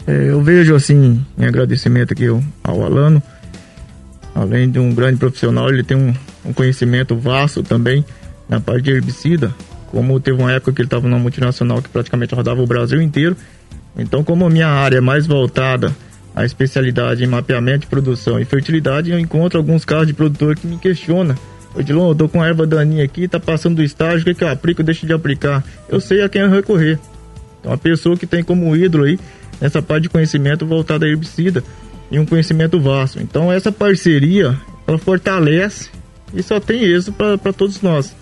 É, 0.07 0.31
eu 0.31 0.43
vejo 0.43 0.75
assim, 0.75 1.25
em 1.39 1.45
agradecimento 1.45 2.13
aqui 2.13 2.27
ao, 2.27 2.43
Alano, 2.85 3.23
além 4.35 4.71
de 4.71 4.79
um 4.79 4.95
grande 4.95 5.19
profissional, 5.19 5.69
ele 5.69 5.83
tem 5.83 5.97
um, 5.97 6.15
um 6.45 6.53
conhecimento 6.53 7.17
vasto 7.17 7.63
também 7.63 8.05
na 8.49 8.61
parte 8.61 8.83
de 8.83 8.91
herbicida, 8.91 9.55
como 9.91 10.19
teve 10.19 10.41
uma 10.41 10.53
época 10.53 10.73
que 10.73 10.81
ele 10.81 10.87
estava 10.87 11.09
numa 11.09 11.19
multinacional 11.19 11.83
que 11.83 11.89
praticamente 11.89 12.35
rodava 12.35 12.63
o 12.63 12.67
Brasil 12.67 13.01
inteiro. 13.01 13.37
Então, 13.97 14.25
como 14.25 14.47
a 14.47 14.51
minha 14.51 14.69
área 14.69 14.99
é 14.99 15.01
mais 15.01 15.27
voltada 15.27 15.95
a 16.35 16.45
especialidade 16.45 17.25
em 17.25 17.27
mapeamento 17.27 17.81
de 17.81 17.87
produção 17.89 18.39
e 18.39 18.45
fertilidade, 18.45 19.11
eu 19.11 19.19
encontro 19.19 19.59
alguns 19.59 19.85
casos 19.85 20.07
de 20.07 20.15
produtor 20.15 20.57
que 20.57 20.67
me 20.67 20.79
questionam. 20.79 21.35
Odilon, 21.75 22.09
eu 22.09 22.15
tô 22.15 22.29
com 22.29 22.45
erva 22.45 22.67
daninha 22.67 23.05
aqui, 23.05 23.29
tá 23.29 23.39
passando 23.39 23.77
do 23.77 23.83
estágio, 23.83 24.23
o 24.23 24.25
que, 24.25 24.35
que 24.35 24.45
eu 24.45 24.49
aplico, 24.49 24.83
deixo 24.83 25.07
de 25.07 25.13
aplicar? 25.13 25.65
Eu 25.89 26.01
sei 26.01 26.23
a 26.23 26.29
quem 26.29 26.43
eu 26.43 26.51
recorrer. 26.51 26.99
Então, 27.61 27.73
a 27.73 27.79
pessoa 27.79 28.17
que 28.17 28.27
tem 28.27 28.43
como 28.43 28.75
ídolo 28.75 29.05
aí 29.05 29.19
essa 29.61 29.83
parte 29.83 30.05
de 30.05 30.09
conhecimento 30.09 30.67
voltada 30.67 31.07
a 31.07 31.09
herbicida 31.09 31.63
e 32.11 32.19
um 32.19 32.27
conhecimento 32.27 32.81
vasto. 32.81 33.21
Então, 33.21 33.53
essa 33.53 33.71
parceria, 33.71 34.59
ela 34.87 34.99
fortalece 34.99 35.91
e 36.35 36.43
só 36.43 36.59
tem 36.59 36.83
êxito 36.85 37.13
para 37.13 37.53
todos 37.53 37.81
nós. 37.83 38.15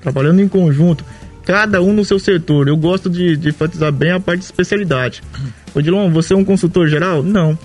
Trabalhando 0.00 0.40
em 0.40 0.48
conjunto, 0.48 1.04
cada 1.44 1.80
um 1.80 1.92
no 1.92 2.04
seu 2.04 2.18
setor. 2.18 2.68
Eu 2.68 2.76
gosto 2.76 3.08
de, 3.08 3.36
de 3.36 3.50
enfatizar 3.50 3.92
bem 3.92 4.10
a 4.10 4.20
parte 4.20 4.40
de 4.40 4.46
especialidade. 4.46 5.22
Odilon, 5.74 6.10
você 6.10 6.34
é 6.34 6.36
um 6.36 6.44
consultor 6.44 6.88
geral? 6.88 7.22
Não. 7.22 7.58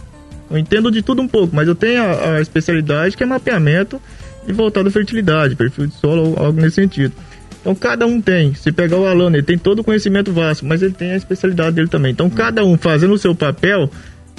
Eu 0.50 0.58
entendo 0.58 0.92
de 0.92 1.02
tudo 1.02 1.22
um 1.22 1.28
pouco, 1.28 1.56
mas 1.56 1.68
eu 1.68 1.76
tenho 1.76 2.04
a, 2.04 2.36
a 2.36 2.42
especialidade 2.42 3.16
que 3.16 3.24
é 3.24 3.26
mapeamento 3.26 4.02
e 4.48 4.52
voltado 4.52 4.90
à 4.90 4.92
fertilidade, 4.92 5.56
perfil 5.56 5.88
de 5.88 5.96
solo, 5.96 6.36
algo 6.38 6.60
nesse 6.60 6.76
sentido. 6.76 7.14
Então 7.62 7.74
cada 7.76 8.06
um 8.06 8.20
tem. 8.20 8.54
Se 8.56 8.72
pegar 8.72 8.98
o 8.98 9.08
Alano, 9.08 9.36
ele 9.36 9.44
tem 9.44 9.58
todo 9.58 9.80
o 9.80 9.84
conhecimento 9.84 10.34
vasto, 10.34 10.66
mas 10.66 10.82
ele 10.82 10.94
tem 10.94 11.12
a 11.12 11.16
especialidade 11.16 11.76
dele 11.76 11.88
também. 11.88 12.12
Então 12.12 12.30
cada 12.30 12.66
um 12.66 12.78
fazendo 12.78 13.14
o 13.14 13.18
seu 13.18 13.34
papel, 13.34 13.90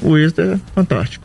o 0.03 0.19
êxito 0.19 0.43
é 0.43 0.59
fantástico. 0.75 1.25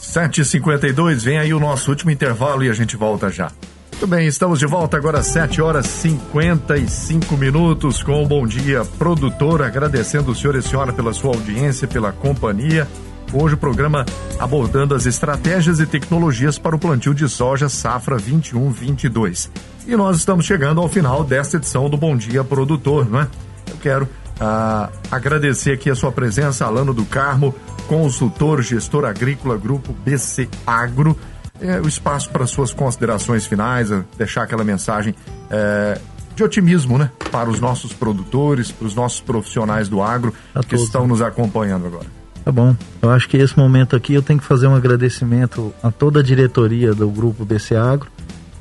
7h52, 0.00 1.24
vem 1.24 1.38
aí 1.38 1.54
o 1.54 1.60
nosso 1.60 1.90
último 1.90 2.10
intervalo 2.10 2.64
e 2.64 2.68
a 2.68 2.72
gente 2.72 2.96
volta 2.96 3.30
já. 3.30 3.50
Muito 3.92 4.06
bem, 4.06 4.28
estamos 4.28 4.60
de 4.60 4.66
volta 4.66 4.96
agora 4.96 5.18
às 5.18 5.26
7 5.26 5.60
horas 5.60 5.86
55 5.86 7.36
minutos 7.36 8.00
com 8.00 8.22
o 8.22 8.26
Bom 8.26 8.46
Dia 8.46 8.84
Produtor, 8.96 9.60
agradecendo 9.60 10.30
o 10.30 10.34
senhor 10.36 10.54
e 10.54 10.58
a 10.58 10.62
senhora 10.62 10.92
pela 10.92 11.12
sua 11.12 11.34
audiência, 11.34 11.88
pela 11.88 12.12
companhia. 12.12 12.86
Hoje 13.32 13.54
o 13.54 13.58
programa 13.58 14.06
abordando 14.38 14.94
as 14.94 15.04
estratégias 15.04 15.80
e 15.80 15.86
tecnologias 15.86 16.58
para 16.58 16.76
o 16.76 16.78
plantio 16.78 17.12
de 17.12 17.28
soja 17.28 17.68
safra 17.68 18.16
21-22. 18.16 19.50
E 19.88 19.96
nós 19.96 20.18
estamos 20.18 20.44
chegando 20.44 20.82
ao 20.82 20.88
final 20.88 21.24
desta 21.24 21.56
edição 21.56 21.88
do 21.88 21.96
Bom 21.96 22.14
Dia 22.14 22.44
Produtor, 22.44 23.08
não 23.08 23.22
é? 23.22 23.28
Eu 23.70 23.76
quero 23.78 24.08
ah, 24.38 24.90
agradecer 25.10 25.72
aqui 25.72 25.88
a 25.88 25.94
sua 25.94 26.12
presença, 26.12 26.66
Alano 26.66 26.92
do 26.92 27.06
Carmo, 27.06 27.54
consultor, 27.86 28.60
gestor 28.60 29.06
agrícola, 29.06 29.56
grupo 29.56 29.94
BC 30.04 30.46
Agro 30.66 31.16
é, 31.58 31.80
o 31.80 31.88
espaço 31.88 32.28
para 32.28 32.46
suas 32.46 32.70
considerações 32.70 33.46
finais, 33.46 33.90
deixar 34.18 34.42
aquela 34.42 34.62
mensagem 34.62 35.14
é, 35.50 35.98
de 36.36 36.44
otimismo, 36.44 36.98
né? 36.98 37.10
Para 37.32 37.48
os 37.48 37.58
nossos 37.58 37.94
produtores, 37.94 38.70
para 38.70 38.86
os 38.86 38.94
nossos 38.94 39.20
profissionais 39.20 39.88
do 39.88 40.02
agro 40.02 40.34
a 40.54 40.60
que 40.60 40.68
todos, 40.68 40.84
estão 40.84 41.02
né? 41.02 41.08
nos 41.08 41.22
acompanhando 41.22 41.86
agora. 41.86 42.06
Tá 42.44 42.52
bom. 42.52 42.76
Eu 43.00 43.10
acho 43.10 43.26
que 43.26 43.38
esse 43.38 43.58
momento 43.58 43.96
aqui 43.96 44.12
eu 44.12 44.22
tenho 44.22 44.38
que 44.38 44.44
fazer 44.44 44.66
um 44.66 44.74
agradecimento 44.74 45.72
a 45.82 45.90
toda 45.90 46.20
a 46.20 46.22
diretoria 46.22 46.94
do 46.94 47.08
grupo 47.08 47.42
BC 47.44 47.74
Agro, 47.74 48.10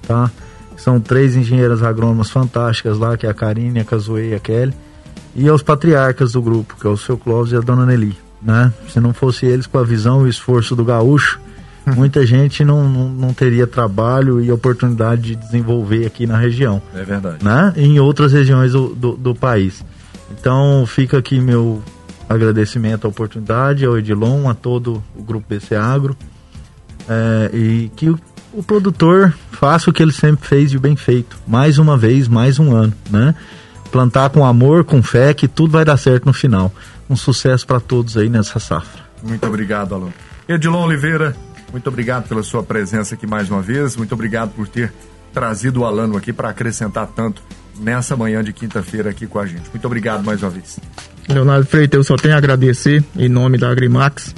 tá? 0.08 0.32
São 0.78 1.00
três 1.00 1.36
engenheiras 1.36 1.84
agrônomas 1.84 2.30
fantásticas 2.30 2.98
lá, 2.98 3.18
que 3.18 3.26
é 3.26 3.30
a 3.30 3.34
Karine, 3.34 3.80
a 3.80 3.84
Cazuê 3.84 4.30
e 4.30 4.36
a 4.36 4.40
Kelly, 4.40 4.74
e 5.36 5.50
aos 5.50 5.62
patriarcas 5.62 6.32
do 6.32 6.42
grupo, 6.42 6.78
que 6.80 6.88
é 6.88 6.90
o 6.90 6.96
seu 6.96 7.18
Clóvis 7.18 7.52
e 7.52 7.56
a 7.56 7.60
dona 7.60 7.86
Nelly, 7.86 8.18
né? 8.42 8.72
Se 8.88 9.00
não 9.00 9.14
fosse 9.14 9.46
eles 9.46 9.68
com 9.68 9.80
a 9.80 9.84
visão 9.84 10.22
e 10.22 10.26
o 10.26 10.30
esforço 10.30 10.76
do 10.76 10.86
gaúcho, 10.86 11.40
muita 11.96 12.26
gente 12.26 12.64
não, 12.64 12.88
não, 12.88 13.10
não, 13.10 13.34
teria 13.34 13.66
trabalho 13.66 14.42
e 14.42 14.52
oportunidade 14.52 15.22
de 15.22 15.36
desenvolver 15.36 16.06
aqui 16.06 16.28
na 16.28 16.38
região. 16.38 16.82
É 16.94 17.04
verdade. 17.04 17.44
Né? 17.44 17.74
E 17.76 17.86
em 17.86 18.00
outras 18.00 18.34
regiões 18.34 18.72
do, 18.74 18.94
do, 18.94 19.12
do 19.14 19.36
país. 19.36 19.84
Então 20.32 20.86
fica 20.86 21.18
aqui 21.18 21.40
meu 21.40 21.82
agradecimento 22.30 23.06
à 23.06 23.10
oportunidade, 23.10 23.86
ao 23.86 23.98
Edilon, 23.98 24.50
a 24.50 24.54
todo 24.54 25.02
o 25.16 25.24
Grupo 25.24 25.46
BC 25.50 25.76
Agro. 25.76 26.16
É, 27.10 27.50
e 27.54 27.92
que 27.96 28.14
o, 28.54 28.64
produtor 28.64 29.34
faça 29.52 29.90
o 29.90 29.94
que 29.94 30.02
ele 30.02 30.12
sempre 30.12 30.48
fez 30.48 30.72
de 30.72 30.80
bem 30.80 30.96
feito. 30.96 31.38
Mais 31.48 31.78
uma 31.78 31.98
vez, 31.98 32.28
mais 32.28 32.60
um 32.60 32.76
ano, 32.76 32.94
né? 33.10 33.36
Plantar 33.92 34.30
com 34.30 34.46
amor, 34.46 34.84
com 34.84 35.02
fé, 35.02 35.34
que 35.34 35.48
tudo 35.48 35.72
vai 35.72 35.86
dar 35.86 35.98
certo 35.98 36.26
no 36.26 36.34
final. 36.34 36.74
Um 37.10 37.16
sucesso 37.16 37.66
para 37.66 37.80
todos 37.80 38.18
aí 38.18 38.30
nessa 38.30 38.60
safra. 38.60 39.06
Muito 39.24 39.46
obrigado, 39.46 39.96
Alon. 39.96 40.10
Edilon 40.48 40.86
Oliveira, 40.86 41.36
muito 41.72 41.88
obrigado 41.88 42.28
pela 42.28 42.44
sua 42.44 42.64
presença 42.64 43.16
aqui 43.16 43.28
mais 43.28 43.50
uma 43.50 43.62
vez. 43.62 43.96
Muito 43.96 44.14
obrigado 44.14 44.52
por 44.52 44.68
ter 44.68 44.94
trazido 45.34 45.82
o 45.82 45.86
Alano 45.86 46.18
aqui 46.18 46.32
para 46.32 46.50
acrescentar 46.50 47.08
tanto 47.08 47.42
nessa 47.80 48.16
manhã 48.16 48.44
de 48.44 48.54
quinta-feira 48.54 49.10
aqui 49.10 49.28
com 49.28 49.40
a 49.40 49.46
gente. 49.46 49.70
Muito 49.70 49.86
obrigado 49.86 50.24
mais 50.24 50.42
uma 50.42 50.50
vez. 50.50 50.80
Leonardo 51.30 51.66
Freitas, 51.66 51.98
eu 51.98 52.04
só 52.04 52.16
tenho 52.16 52.34
a 52.34 52.38
agradecer 52.38 53.04
em 53.16 53.30
nome 53.30 53.58
da 53.58 53.70
Agrimax, 53.70 54.34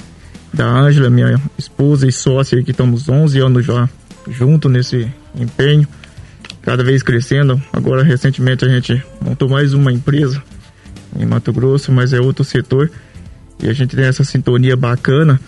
da 0.52 0.66
Ângela, 0.66 1.08
minha 1.08 1.40
esposa 1.56 2.06
e 2.06 2.12
sócia, 2.12 2.62
que 2.62 2.72
estamos 2.72 3.08
11 3.08 3.38
anos 3.38 3.64
já 3.64 3.88
junto 4.30 4.68
nesse 4.68 5.10
empenho, 5.34 5.86
cada 6.62 6.84
vez 6.84 7.02
crescendo. 7.02 7.60
Agora, 7.72 8.02
recentemente, 8.02 8.64
a 8.64 8.68
gente 8.68 9.02
montou 9.20 9.48
mais 9.48 9.74
uma 9.74 9.92
empresa 9.92 10.42
em 11.18 11.26
Mato 11.26 11.52
Grosso, 11.52 11.90
mas 11.90 12.12
é 12.12 12.20
outro 12.20 12.44
setor, 12.44 12.90
e 13.62 13.68
a 13.68 13.72
gente 13.72 13.96
tem 13.96 14.04
essa 14.04 14.24
sintonia 14.24 14.76
bacana, 14.76 15.40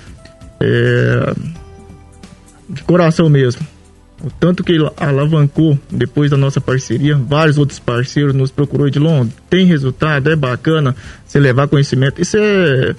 é... 0.61 1.35
de 2.68 2.83
coração 2.83 3.29
mesmo. 3.29 3.66
O 4.25 4.31
tanto 4.31 4.62
que 4.62 4.77
alavancou 4.97 5.77
depois 5.90 6.31
da 6.31 6.37
nossa 6.37 6.61
parceria, 6.61 7.16
vários 7.16 7.59
outros 7.59 7.81
parceiros 7.81 8.33
nos 8.35 8.53
procurou 8.53 8.88
de 8.88 9.01
Londres. 9.01 9.35
Tem 9.51 9.66
resultado, 9.66 10.31
é 10.31 10.37
bacana 10.37 10.95
você 11.27 11.40
levar 11.40 11.66
conhecimento. 11.66 12.23
Isso 12.23 12.37
é, 12.37 12.95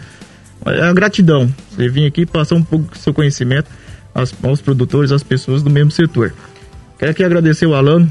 é 0.65 0.93
gratidão. 0.93 1.49
Você 1.71 1.87
vir 1.87 2.07
aqui 2.07 2.25
passar 2.25 2.55
um 2.55 2.63
pouco 2.63 2.91
do 2.91 2.97
seu 2.97 3.13
conhecimento 3.13 3.69
aos, 4.13 4.33
aos 4.43 4.61
produtores, 4.61 5.11
às 5.11 5.23
pessoas 5.23 5.63
do 5.63 5.69
mesmo 5.69 5.91
setor. 5.91 6.33
Quero 6.97 7.11
aqui 7.11 7.23
agradecer 7.23 7.65
o 7.65 7.73
Alano 7.73 8.09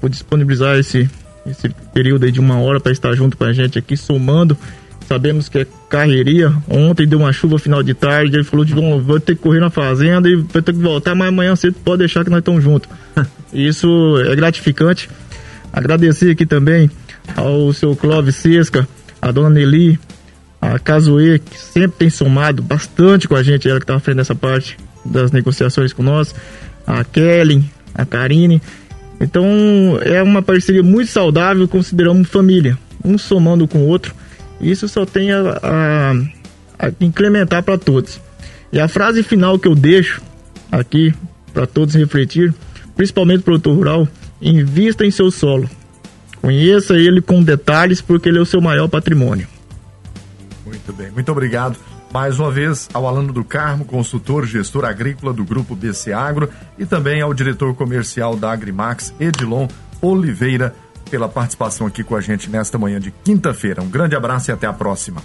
por 0.00 0.08
disponibilizar 0.10 0.78
esse, 0.78 1.08
esse 1.46 1.68
período 1.92 2.24
aí 2.24 2.32
de 2.32 2.40
uma 2.40 2.60
hora 2.60 2.80
para 2.80 2.92
estar 2.92 3.14
junto 3.14 3.36
com 3.36 3.44
a 3.44 3.52
gente 3.52 3.78
aqui, 3.78 3.96
somando 3.96 4.56
Sabemos 5.08 5.48
que 5.48 5.60
é 5.60 5.66
carreiria. 5.88 6.52
Ontem 6.68 7.08
deu 7.08 7.20
uma 7.20 7.32
chuva 7.32 7.58
final 7.58 7.82
de 7.82 7.94
tarde. 7.94 8.36
Ele 8.36 8.44
falou 8.44 8.62
de 8.62 8.74
bom, 8.74 9.00
vou 9.00 9.18
ter 9.18 9.34
que 9.34 9.40
correr 9.40 9.58
na 9.58 9.70
fazenda 9.70 10.28
e 10.28 10.36
vou 10.36 10.60
ter 10.60 10.70
que 10.70 10.78
voltar, 10.78 11.14
mas 11.14 11.28
amanhã 11.28 11.56
cedo 11.56 11.76
pode 11.82 12.00
deixar 12.00 12.22
que 12.24 12.28
nós 12.28 12.40
estamos 12.40 12.62
juntos. 12.62 12.90
Isso 13.50 13.88
é 14.18 14.36
gratificante. 14.36 15.08
Agradecer 15.72 16.32
aqui 16.32 16.44
também 16.44 16.90
ao 17.34 17.72
seu 17.72 17.96
Clóvis 17.96 18.36
Sesca, 18.36 18.86
a 19.22 19.30
dona 19.30 19.48
Nelly, 19.48 19.98
a 20.60 20.78
Casoe, 20.78 21.38
que 21.38 21.58
sempre 21.58 22.00
tem 22.00 22.10
somado 22.10 22.62
bastante 22.62 23.26
com 23.26 23.34
a 23.34 23.42
gente, 23.42 23.66
ela 23.66 23.78
que 23.78 23.84
está 23.84 23.96
à 23.96 24.00
frente 24.00 24.18
dessa 24.18 24.34
parte 24.34 24.76
das 25.10 25.32
negociações 25.32 25.92
com 25.92 26.02
nós, 26.02 26.34
a 26.86 27.04
Kelly, 27.04 27.64
a 27.94 28.04
Karine. 28.04 28.62
Então 29.20 29.44
é 30.02 30.22
uma 30.22 30.42
parceria 30.42 30.82
muito 30.82 31.10
saudável, 31.10 31.66
consideramos 31.66 32.28
família, 32.28 32.78
um 33.04 33.18
somando 33.18 33.66
com 33.66 33.78
o 33.78 33.86
outro. 33.86 34.14
Isso 34.60 34.88
só 34.88 35.04
tem 35.04 35.32
a, 35.32 35.58
a, 35.62 36.12
a 36.86 36.92
incrementar 37.00 37.62
para 37.62 37.78
todos. 37.78 38.20
E 38.72 38.78
a 38.78 38.88
frase 38.88 39.22
final 39.22 39.58
que 39.58 39.66
eu 39.66 39.74
deixo 39.74 40.20
aqui 40.70 41.14
para 41.52 41.66
todos 41.66 41.94
refletir, 41.94 42.54
principalmente 42.96 43.40
o 43.40 43.44
produtor 43.44 43.74
rural, 43.74 44.08
invista 44.40 45.04
em 45.04 45.10
seu 45.10 45.30
solo. 45.30 45.68
Conheça 46.40 46.94
ele 46.94 47.20
com 47.20 47.42
detalhes 47.42 48.00
porque 48.00 48.28
ele 48.28 48.38
é 48.38 48.40
o 48.40 48.46
seu 48.46 48.60
maior 48.60 48.88
patrimônio. 48.88 49.46
Muito 50.64 50.92
bem, 50.92 51.10
muito 51.10 51.32
obrigado. 51.32 51.76
Mais 52.12 52.38
uma 52.38 52.50
vez 52.50 52.88
ao 52.94 53.06
Alano 53.06 53.32
do 53.32 53.44
Carmo, 53.44 53.84
consultor 53.84 54.46
gestor 54.46 54.84
agrícola 54.84 55.32
do 55.32 55.44
Grupo 55.44 55.76
BC 55.76 56.12
Agro 56.12 56.48
e 56.78 56.86
também 56.86 57.20
ao 57.20 57.34
diretor 57.34 57.74
comercial 57.74 58.34
da 58.34 58.50
Agrimax, 58.50 59.12
Edilon 59.20 59.68
Oliveira 60.00 60.74
pela 61.10 61.28
participação 61.28 61.86
aqui 61.86 62.02
com 62.02 62.16
a 62.16 62.20
gente 62.20 62.50
nesta 62.50 62.78
manhã 62.78 63.00
de 63.00 63.10
quinta-feira. 63.10 63.82
Um 63.82 63.88
grande 63.88 64.14
abraço 64.14 64.50
e 64.50 64.52
até 64.52 64.66
a 64.66 64.72
próxima. 64.72 65.22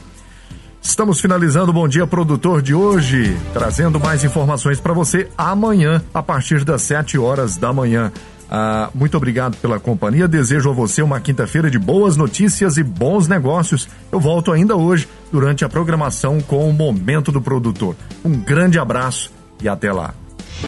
Estamos 0.81 1.21
finalizando 1.21 1.71
o 1.71 1.73
Bom 1.73 1.87
Dia 1.87 2.05
Produtor 2.05 2.61
de 2.61 2.73
hoje, 2.73 3.37
trazendo 3.53 3.99
mais 3.99 4.25
informações 4.25 4.81
para 4.81 4.91
você 4.91 5.29
amanhã, 5.37 6.03
a 6.13 6.21
partir 6.21 6.65
das 6.65 6.81
7 6.81 7.17
horas 7.17 7.55
da 7.55 7.71
manhã. 7.71 8.11
Ah, 8.49 8.89
muito 8.93 9.17
obrigado 9.17 9.57
pela 9.57 9.79
companhia. 9.79 10.27
Desejo 10.27 10.69
a 10.69 10.73
você 10.73 11.01
uma 11.01 11.19
quinta-feira 11.19 11.69
de 11.69 11.79
boas 11.79 12.15
notícias 12.15 12.77
e 12.77 12.83
bons 12.83 13.27
negócios. 13.27 13.87
Eu 14.11 14.19
volto 14.19 14.51
ainda 14.51 14.75
hoje 14.75 15.07
durante 15.31 15.65
a 15.65 15.69
programação 15.69 16.39
com 16.39 16.69
o 16.69 16.73
Momento 16.73 17.31
do 17.31 17.41
Produtor. 17.41 17.95
Um 18.23 18.31
grande 18.31 18.77
abraço 18.77 19.31
e 19.61 19.67
até 19.67 19.91
lá. 19.91 20.13